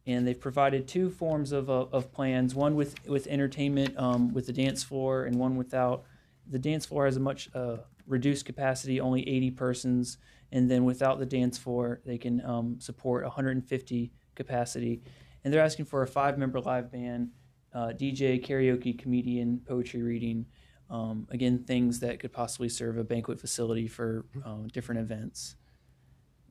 And 0.05 0.27
they've 0.27 0.39
provided 0.39 0.89
two 0.89 1.09
forms 1.09 1.53
of, 1.53 1.69
uh, 1.69 1.85
of 1.91 2.11
plans 2.11 2.53
one 2.53 2.75
with, 2.75 2.95
with 3.07 3.27
entertainment 3.27 3.97
um, 3.97 4.33
with 4.33 4.45
the 4.45 4.53
dance 4.53 4.83
floor, 4.83 5.23
and 5.23 5.37
one 5.37 5.55
without. 5.55 6.03
The 6.49 6.59
dance 6.59 6.85
floor 6.85 7.05
has 7.05 7.17
a 7.17 7.21
much 7.21 7.49
uh, 7.53 7.77
reduced 8.07 8.45
capacity, 8.45 8.99
only 8.99 9.27
80 9.27 9.51
persons. 9.51 10.17
And 10.51 10.71
then 10.71 10.85
without 10.85 11.19
the 11.19 11.25
dance 11.25 11.57
floor, 11.57 12.01
they 12.05 12.17
can 12.17 12.43
um, 12.45 12.77
support 12.79 13.23
150 13.23 14.11
capacity. 14.35 15.01
And 15.43 15.53
they're 15.53 15.63
asking 15.63 15.85
for 15.85 16.01
a 16.01 16.07
five 16.07 16.37
member 16.37 16.59
live 16.59 16.91
band, 16.91 17.29
uh, 17.73 17.87
DJ, 17.87 18.43
karaoke, 18.43 18.97
comedian, 18.97 19.61
poetry 19.67 20.01
reading. 20.01 20.45
Um, 20.89 21.27
again, 21.31 21.65
things 21.65 21.99
that 21.99 22.19
could 22.19 22.31
possibly 22.31 22.69
serve 22.69 22.97
a 22.97 23.03
banquet 23.03 23.41
facility 23.41 23.87
for 23.87 24.25
um, 24.45 24.69
different 24.69 25.01
events. 25.01 25.57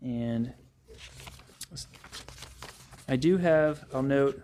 And 0.03 0.53
I 3.09 3.17
do 3.17 3.39
have, 3.39 3.85
I'll 3.95 4.03
note, 4.03 4.43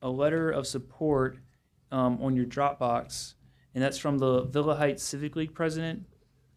a 0.00 0.08
letter 0.08 0.50
of 0.50 0.66
support 0.66 1.38
um, 1.90 2.22
on 2.22 2.36
your 2.36 2.46
Dropbox, 2.46 3.34
and 3.74 3.82
that's 3.82 3.98
from 3.98 4.18
the 4.18 4.44
Villa 4.44 4.76
Heights 4.76 5.02
Civic 5.02 5.34
League 5.34 5.54
president 5.54 6.06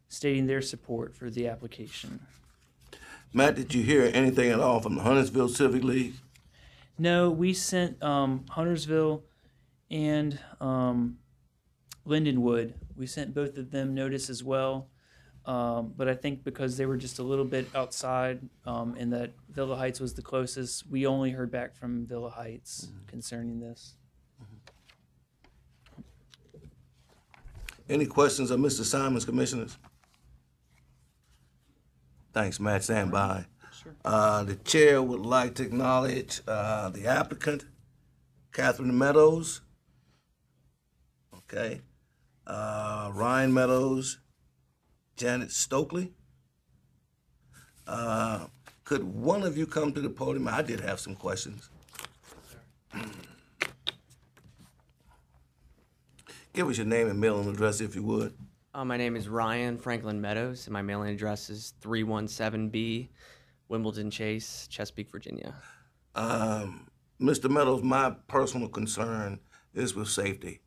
stating 0.08 0.48
their 0.48 0.62
support 0.62 1.15
for 1.15 1.30
the 1.30 1.48
application. 1.48 2.20
Matt, 3.34 3.56
did 3.56 3.74
you 3.74 3.84
hear 3.84 4.10
anything 4.13 4.50
at 4.50 4.60
all 4.60 4.80
from 4.80 4.96
the 4.96 5.02
Huntersville 5.02 5.50
Civic 5.50 5.84
League? 5.84 6.13
No, 6.98 7.30
we 7.30 7.54
sent 7.54 8.02
um, 8.02 8.46
Huntersville 8.50 9.24
and 9.91 10.39
um, 10.62 11.18
Lindenwood. 12.08 12.74
We 12.96 13.08
sent 13.08 13.34
both 13.34 13.58
of 13.58 13.72
them 13.72 13.94
notice 13.94 14.30
as 14.30 14.44
well. 14.44 14.88
Um, 15.46 15.94
but 15.96 16.08
I 16.08 16.15
think 16.15 16.44
because 16.44 16.78
they 16.78 16.86
were 16.86 16.98
just 16.98 17.20
a 17.20 17.24
little 17.24 17.46
bit 17.46 17.68
outside 17.76 18.39
um, 18.65 18.96
and 18.98 19.13
that 19.13 19.34
Villa 19.50 19.76
Heights 19.76 20.00
was 20.00 20.13
the 20.13 20.24
closest, 20.24 20.89
we 20.89 21.06
only 21.06 21.32
heard 21.32 21.52
back 21.52 21.76
from 21.76 22.08
Villa 22.08 22.32
Heights 22.32 22.88
concerning 23.08 23.60
this. 23.60 23.94
Any 27.88 28.08
questions 28.08 28.50
of 28.50 28.60
Mr. 28.60 28.84
Simons, 28.84 29.25
commissioners? 29.25 29.77
Thanks, 32.36 32.60
Matt. 32.60 32.83
Stand 32.83 33.12
by. 33.12 33.46
Sure. 33.81 33.94
Uh, 34.04 34.44
the 34.44 34.56
chair 34.56 35.02
would 35.02 35.25
like 35.25 35.56
to 35.56 35.63
acknowledge, 35.63 36.42
uh, 36.46 36.90
the 36.90 37.08
applicant, 37.08 37.63
Catherine 38.52 38.98
Meadows. 38.98 39.62
Okay. 41.33 41.79
Uh, 42.46 43.10
Ryan 43.13 43.54
Meadows, 43.54 44.19
Janet 45.15 45.50
Stokely. 45.50 46.12
Uh, 47.88 48.48
could 48.83 49.06
one 49.06 49.44
of 49.44 49.58
you 49.58 49.65
come 49.65 49.94
to 49.94 50.02
the 50.02 50.10
podium? 50.10 50.50
I 50.50 50.62
did 50.62 50.81
have 50.81 51.00
some 51.00 51.15
questions. 51.15 51.69
Give 56.52 56.67
us 56.67 56.75
your 56.75 56.86
name 56.86 57.08
and 57.08 57.21
mailing 57.21 57.48
address 57.48 57.79
if 57.79 57.96
you 57.96 58.04
would. 58.04 58.33
Uh, 58.76 58.84
my 58.84 58.98
name 58.98 59.15
is 59.15 59.30
Ryan 59.30 59.78
Franklin 59.78 60.19
Meadows, 60.19 60.67
and 60.67 60.73
my 60.73 60.82
mailing 60.82 61.08
address 61.08 61.50
is 61.50 61.76
317B 61.82 63.08
Wimbledon 63.69 64.12
Chase, 64.12 64.67
Chesapeake, 64.69 65.10
Virginia. 65.10 65.56
Um, 66.13 66.90
Mr. 67.21 67.50
Meadows, 67.50 67.84
my 67.84 68.13
personal 68.28 68.67
concern 68.67 69.40
is 69.73 69.96
with 69.96 70.10
safety. 70.10 70.60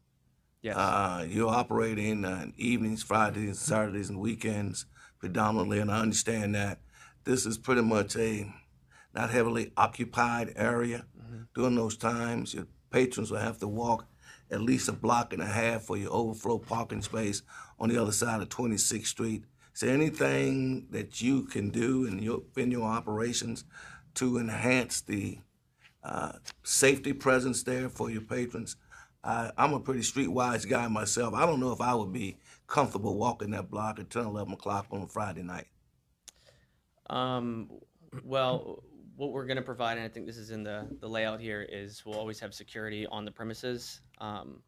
Yes. 0.62 0.74
Uh, 0.74 1.26
you're 1.28 1.50
operating 1.50 2.24
on 2.24 2.54
evenings, 2.56 3.02
Fridays, 3.02 3.58
Saturdays, 3.58 4.08
and 4.08 4.18
weekends 4.18 4.86
predominantly, 5.18 5.78
and 5.78 5.90
I 5.90 6.00
understand 6.00 6.54
that 6.54 6.80
this 7.24 7.44
is 7.44 7.58
pretty 7.58 7.82
much 7.82 8.16
a 8.16 8.50
not 9.14 9.28
heavily 9.28 9.70
occupied 9.76 10.54
area 10.56 11.04
during 11.54 11.74
those 11.74 11.98
times. 11.98 12.54
Your 12.54 12.68
patrons 12.90 13.30
will 13.30 13.38
have 13.40 13.58
to 13.58 13.68
walk 13.68 14.06
at 14.50 14.60
least 14.60 14.88
a 14.88 14.92
block 14.92 15.32
and 15.32 15.42
a 15.42 15.46
half 15.46 15.82
for 15.82 15.96
your 15.96 16.12
overflow 16.12 16.58
parking 16.58 17.02
space 17.02 17.42
on 17.78 17.88
the 17.88 18.00
other 18.00 18.12
side 18.12 18.40
of 18.40 18.48
26th 18.48 19.06
Street. 19.06 19.44
Is 19.74 19.80
there 19.80 19.94
anything 19.94 20.86
that 20.90 21.20
you 21.20 21.44
can 21.44 21.70
do 21.70 22.04
in 22.06 22.18
your 22.18 22.42
in 22.56 22.70
your 22.70 22.88
operations 22.88 23.64
to 24.14 24.38
enhance 24.38 25.00
the 25.00 25.38
uh, 26.02 26.32
safety 26.64 27.12
presence 27.12 27.62
there 27.62 27.88
for 27.88 28.10
your 28.10 28.22
patrons? 28.22 28.76
I, 29.22 29.50
I'm 29.56 29.74
a 29.74 29.80
pretty 29.80 30.00
streetwise 30.00 30.68
guy 30.68 30.88
myself. 30.88 31.34
I 31.34 31.46
don't 31.46 31.60
know 31.60 31.72
if 31.72 31.80
I 31.80 31.94
would 31.94 32.12
be 32.12 32.38
comfortable 32.66 33.16
walking 33.16 33.50
that 33.50 33.70
block 33.70 33.98
at 33.98 34.10
10, 34.10 34.24
11 34.24 34.54
o'clock 34.54 34.86
on 34.90 35.02
a 35.02 35.06
Friday 35.06 35.42
night. 35.42 35.66
Um, 37.10 37.70
well, 38.24 38.82
what 39.18 39.32
we're 39.32 39.46
gonna 39.46 39.60
provide, 39.60 39.98
and 39.98 40.06
I 40.06 40.08
think 40.08 40.26
this 40.26 40.36
is 40.36 40.52
in 40.52 40.62
the, 40.62 40.86
the 41.00 41.08
layout 41.08 41.40
here, 41.40 41.66
is 41.68 42.06
we'll 42.06 42.18
always 42.18 42.38
have 42.38 42.54
security 42.54 43.04
on 43.08 43.24
the 43.24 43.32
premises, 43.32 44.00
um, 44.18 44.62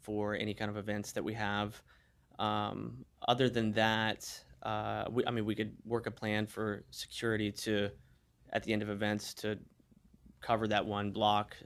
for 0.00 0.34
any 0.34 0.54
kind 0.54 0.68
of 0.68 0.76
events 0.76 1.12
that 1.12 1.22
we 1.22 1.32
have. 1.34 1.80
Um, 2.40 3.04
other 3.28 3.48
than 3.48 3.70
that, 3.74 4.28
uh, 4.64 5.04
we, 5.08 5.24
I 5.24 5.30
mean, 5.30 5.44
we 5.44 5.54
could 5.54 5.76
work 5.84 6.08
a 6.08 6.10
plan 6.10 6.48
for 6.48 6.82
security 6.90 7.52
to, 7.52 7.90
at 8.52 8.64
the 8.64 8.72
end 8.72 8.82
of 8.82 8.90
events, 8.90 9.34
to 9.34 9.56
cover 10.40 10.66
that 10.66 10.84
one 10.84 11.12
block, 11.12 11.56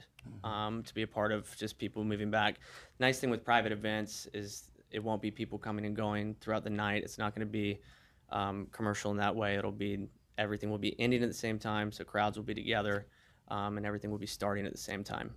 um, 0.45 0.83
to 0.83 0.93
be 0.93 1.01
a 1.01 1.07
part 1.07 1.33
of 1.33 1.57
just 1.57 1.79
people 1.79 2.05
moving 2.05 2.31
back. 2.31 2.57
Nice 3.01 3.19
thing 3.19 3.31
with 3.31 3.47
private 3.47 3.73
events 3.73 4.29
is 4.35 4.69
it 4.91 5.03
won't 5.03 5.23
be 5.23 5.31
people 5.31 5.59
coming 5.59 5.87
and 5.87 5.97
going 5.97 6.37
throughout 6.43 6.65
the 6.65 6.71
night. 6.71 7.03
It's 7.03 7.17
not 7.17 7.35
gonna 7.35 7.47
be, 7.47 7.81
um, 8.29 8.67
commercial 8.73 9.11
in 9.11 9.17
that 9.17 9.35
way. 9.35 9.57
It'll 9.57 9.73
be 9.73 10.07
everything 10.39 10.71
will 10.71 10.79
be 10.79 10.99
ending 11.01 11.23
at 11.23 11.29
the 11.29 11.35
same 11.35 11.59
time, 11.59 11.93
so 11.93 12.05
crowds 12.05 12.37
will 12.37 12.45
be 12.45 12.55
together, 12.55 13.07
um, 13.49 13.77
and 13.77 13.87
everything 13.87 14.11
will 14.11 14.19
be 14.19 14.27
starting 14.27 14.67
at 14.67 14.73
the 14.73 14.79
same 14.79 15.05
time. 15.05 15.35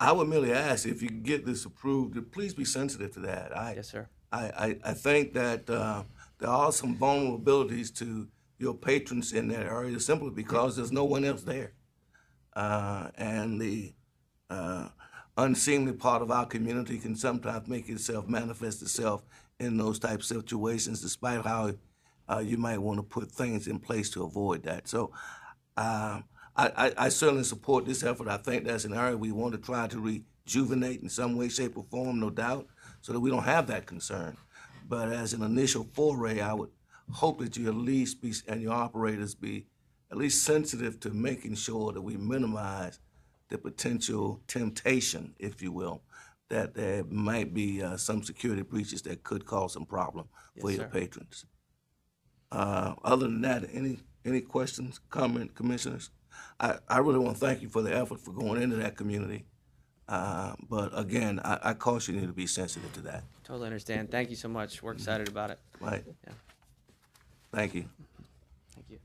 I 0.00 0.12
would 0.12 0.28
merely 0.28 0.52
ask 0.52 0.86
if 0.86 1.02
you 1.02 1.10
get 1.10 1.44
this 1.44 1.64
approved, 1.64 2.30
please 2.30 2.54
be 2.54 2.64
sensitive 2.64 3.12
to 3.14 3.20
that. 3.20 3.56
I, 3.56 3.74
Yes, 3.74 3.90
sir. 3.90 4.08
I, 4.30 4.44
I, 4.44 4.78
I 4.84 4.94
think 4.94 5.32
that 5.32 5.68
uh, 5.68 6.04
there 6.38 6.50
are 6.50 6.70
some 6.70 6.96
vulnerabilities 6.96 7.94
to 7.96 8.28
your 8.58 8.74
patrons 8.74 9.32
in 9.32 9.48
that 9.48 9.66
area 9.66 9.98
simply 9.98 10.30
because 10.30 10.76
there's 10.76 10.92
no 10.92 11.04
one 11.04 11.24
else 11.24 11.42
there. 11.42 11.72
Uh, 12.54 13.08
and 13.16 13.60
the 13.60 13.94
uh, 14.50 14.88
unseemly 15.36 15.92
part 15.92 16.22
of 16.22 16.30
our 16.30 16.46
community 16.46 16.98
can 16.98 17.14
sometimes 17.14 17.68
make 17.68 17.88
itself 17.88 18.28
manifest 18.28 18.82
itself 18.82 19.24
in 19.60 19.76
those 19.76 19.98
type 19.98 20.20
of 20.20 20.24
situations, 20.24 21.00
despite 21.00 21.44
how 21.44 21.72
uh, 22.30 22.38
you 22.38 22.56
might 22.56 22.78
want 22.78 22.98
to 22.98 23.02
put 23.02 23.30
things 23.30 23.66
in 23.66 23.78
place 23.78 24.10
to 24.10 24.24
avoid 24.24 24.62
that. 24.64 24.88
So 24.88 25.12
um, 25.76 26.24
I, 26.56 26.70
I, 26.76 26.92
I 26.98 27.08
certainly 27.08 27.44
support 27.44 27.86
this 27.86 28.02
effort. 28.02 28.28
I 28.28 28.36
think 28.36 28.64
that's 28.64 28.84
an 28.84 28.94
area 28.94 29.16
we 29.16 29.32
want 29.32 29.52
to 29.52 29.58
try 29.58 29.86
to 29.86 30.00
rejuvenate 30.00 31.02
in 31.02 31.08
some 31.08 31.36
way, 31.36 31.48
shape, 31.48 31.76
or 31.76 31.84
form, 31.90 32.20
no 32.20 32.30
doubt, 32.30 32.66
so 33.00 33.12
that 33.12 33.20
we 33.20 33.30
don't 33.30 33.44
have 33.44 33.66
that 33.68 33.86
concern. 33.86 34.36
But 34.86 35.10
as 35.10 35.32
an 35.32 35.42
initial 35.42 35.86
foray, 35.92 36.40
I 36.40 36.54
would 36.54 36.70
hope 37.12 37.38
that 37.40 37.56
you 37.56 37.68
at 37.68 37.74
least 37.74 38.20
be, 38.20 38.32
and 38.48 38.60
your 38.60 38.72
operators 38.72 39.34
be 39.34 39.66
at 40.10 40.16
least 40.16 40.44
sensitive 40.44 40.98
to 41.00 41.10
making 41.10 41.54
sure 41.54 41.92
that 41.92 42.00
we 42.00 42.16
minimize 42.16 42.98
the 43.50 43.58
potential 43.58 44.40
temptation, 44.46 45.34
if 45.38 45.62
you 45.62 45.72
will, 45.72 46.02
that 46.48 46.74
there 46.74 47.04
might 47.04 47.52
be 47.54 47.82
uh, 47.82 47.96
some 47.96 48.22
security 48.22 48.62
breaches 48.62 49.02
that 49.02 49.22
could 49.22 49.44
cause 49.44 49.74
some 49.74 49.84
problem 49.84 50.26
for 50.60 50.70
your 50.70 50.80
sir. 50.80 50.88
patrons. 50.88 51.44
Uh, 52.50 52.94
other 53.04 53.26
than 53.26 53.42
that, 53.42 53.68
any 53.72 53.98
any 54.24 54.40
questions, 54.40 55.00
comment, 55.10 55.54
commissioners? 55.54 56.10
I, 56.60 56.78
I 56.88 56.98
really 56.98 57.18
want 57.18 57.36
to 57.36 57.40
thank 57.40 57.62
you 57.62 57.68
for 57.68 57.82
the 57.82 57.94
effort 57.94 58.20
for 58.20 58.32
going 58.32 58.62
into 58.62 58.76
that 58.76 58.96
community. 58.96 59.44
Uh, 60.08 60.54
but 60.68 60.90
again, 60.98 61.40
I, 61.44 61.58
I 61.62 61.74
caution 61.74 62.14
you 62.14 62.26
to 62.26 62.32
be 62.32 62.46
sensitive 62.46 62.92
to 62.94 63.00
that. 63.02 63.24
Totally 63.44 63.66
understand. 63.66 64.10
Thank 64.10 64.30
you 64.30 64.36
so 64.36 64.48
much. 64.48 64.82
We're 64.82 64.92
excited 64.92 65.28
about 65.28 65.50
it. 65.50 65.58
Right? 65.80 66.04
Yeah. 66.26 66.32
Thank 67.52 67.74
you. 67.74 67.84
Thank 68.74 68.86
you. 68.90 68.98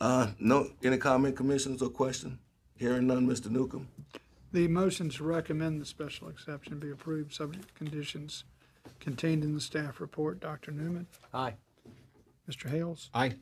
Uh, 0.00 0.28
no, 0.38 0.68
any 0.82 0.98
comment, 0.98 1.36
commissioners, 1.36 1.80
or 1.82 1.90
question? 1.90 2.38
Hearing 2.76 3.06
none, 3.06 3.26
Mr. 3.26 3.50
Newcomb. 3.50 3.88
The 4.52 4.68
motion 4.68 5.08
to 5.10 5.24
recommend 5.24 5.80
the 5.80 5.86
special 5.86 6.28
exception 6.28 6.78
be 6.78 6.90
approved, 6.90 7.32
subject 7.32 7.68
to 7.68 7.74
conditions 7.74 8.44
contained 9.00 9.44
in 9.44 9.54
the 9.54 9.60
staff 9.60 10.00
report. 10.00 10.40
Dr. 10.40 10.72
Newman, 10.72 11.06
Aye. 11.32 11.54
Mr. 12.50 12.68
Hales, 12.68 13.10
Aye. 13.14 13.34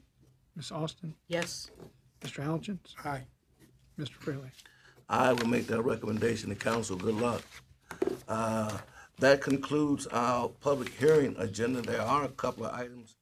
Ms. 0.57 0.71
Austin, 0.71 1.15
Yes, 1.29 1.71
Mr. 2.21 2.45
Algens, 2.45 2.95
Aye. 3.05 3.27
Mr. 3.99 4.13
Freeland. 4.13 4.53
I 5.09 5.33
will 5.33 5.47
make 5.49 5.67
that 5.67 5.83
recommendation 5.83 6.49
to 6.51 6.55
council. 6.55 6.97
Good 6.97 7.17
luck. 7.17 7.43
Uh, 8.29 8.79
That 9.19 9.41
concludes 9.43 10.07
our 10.09 10.49
public 10.49 10.89
hearing 10.95 11.37
agenda. 11.39 11.83
There 11.83 12.01
are 12.01 12.25
a 12.25 12.29
couple 12.29 12.65
of 12.65 12.73
items 12.75 13.15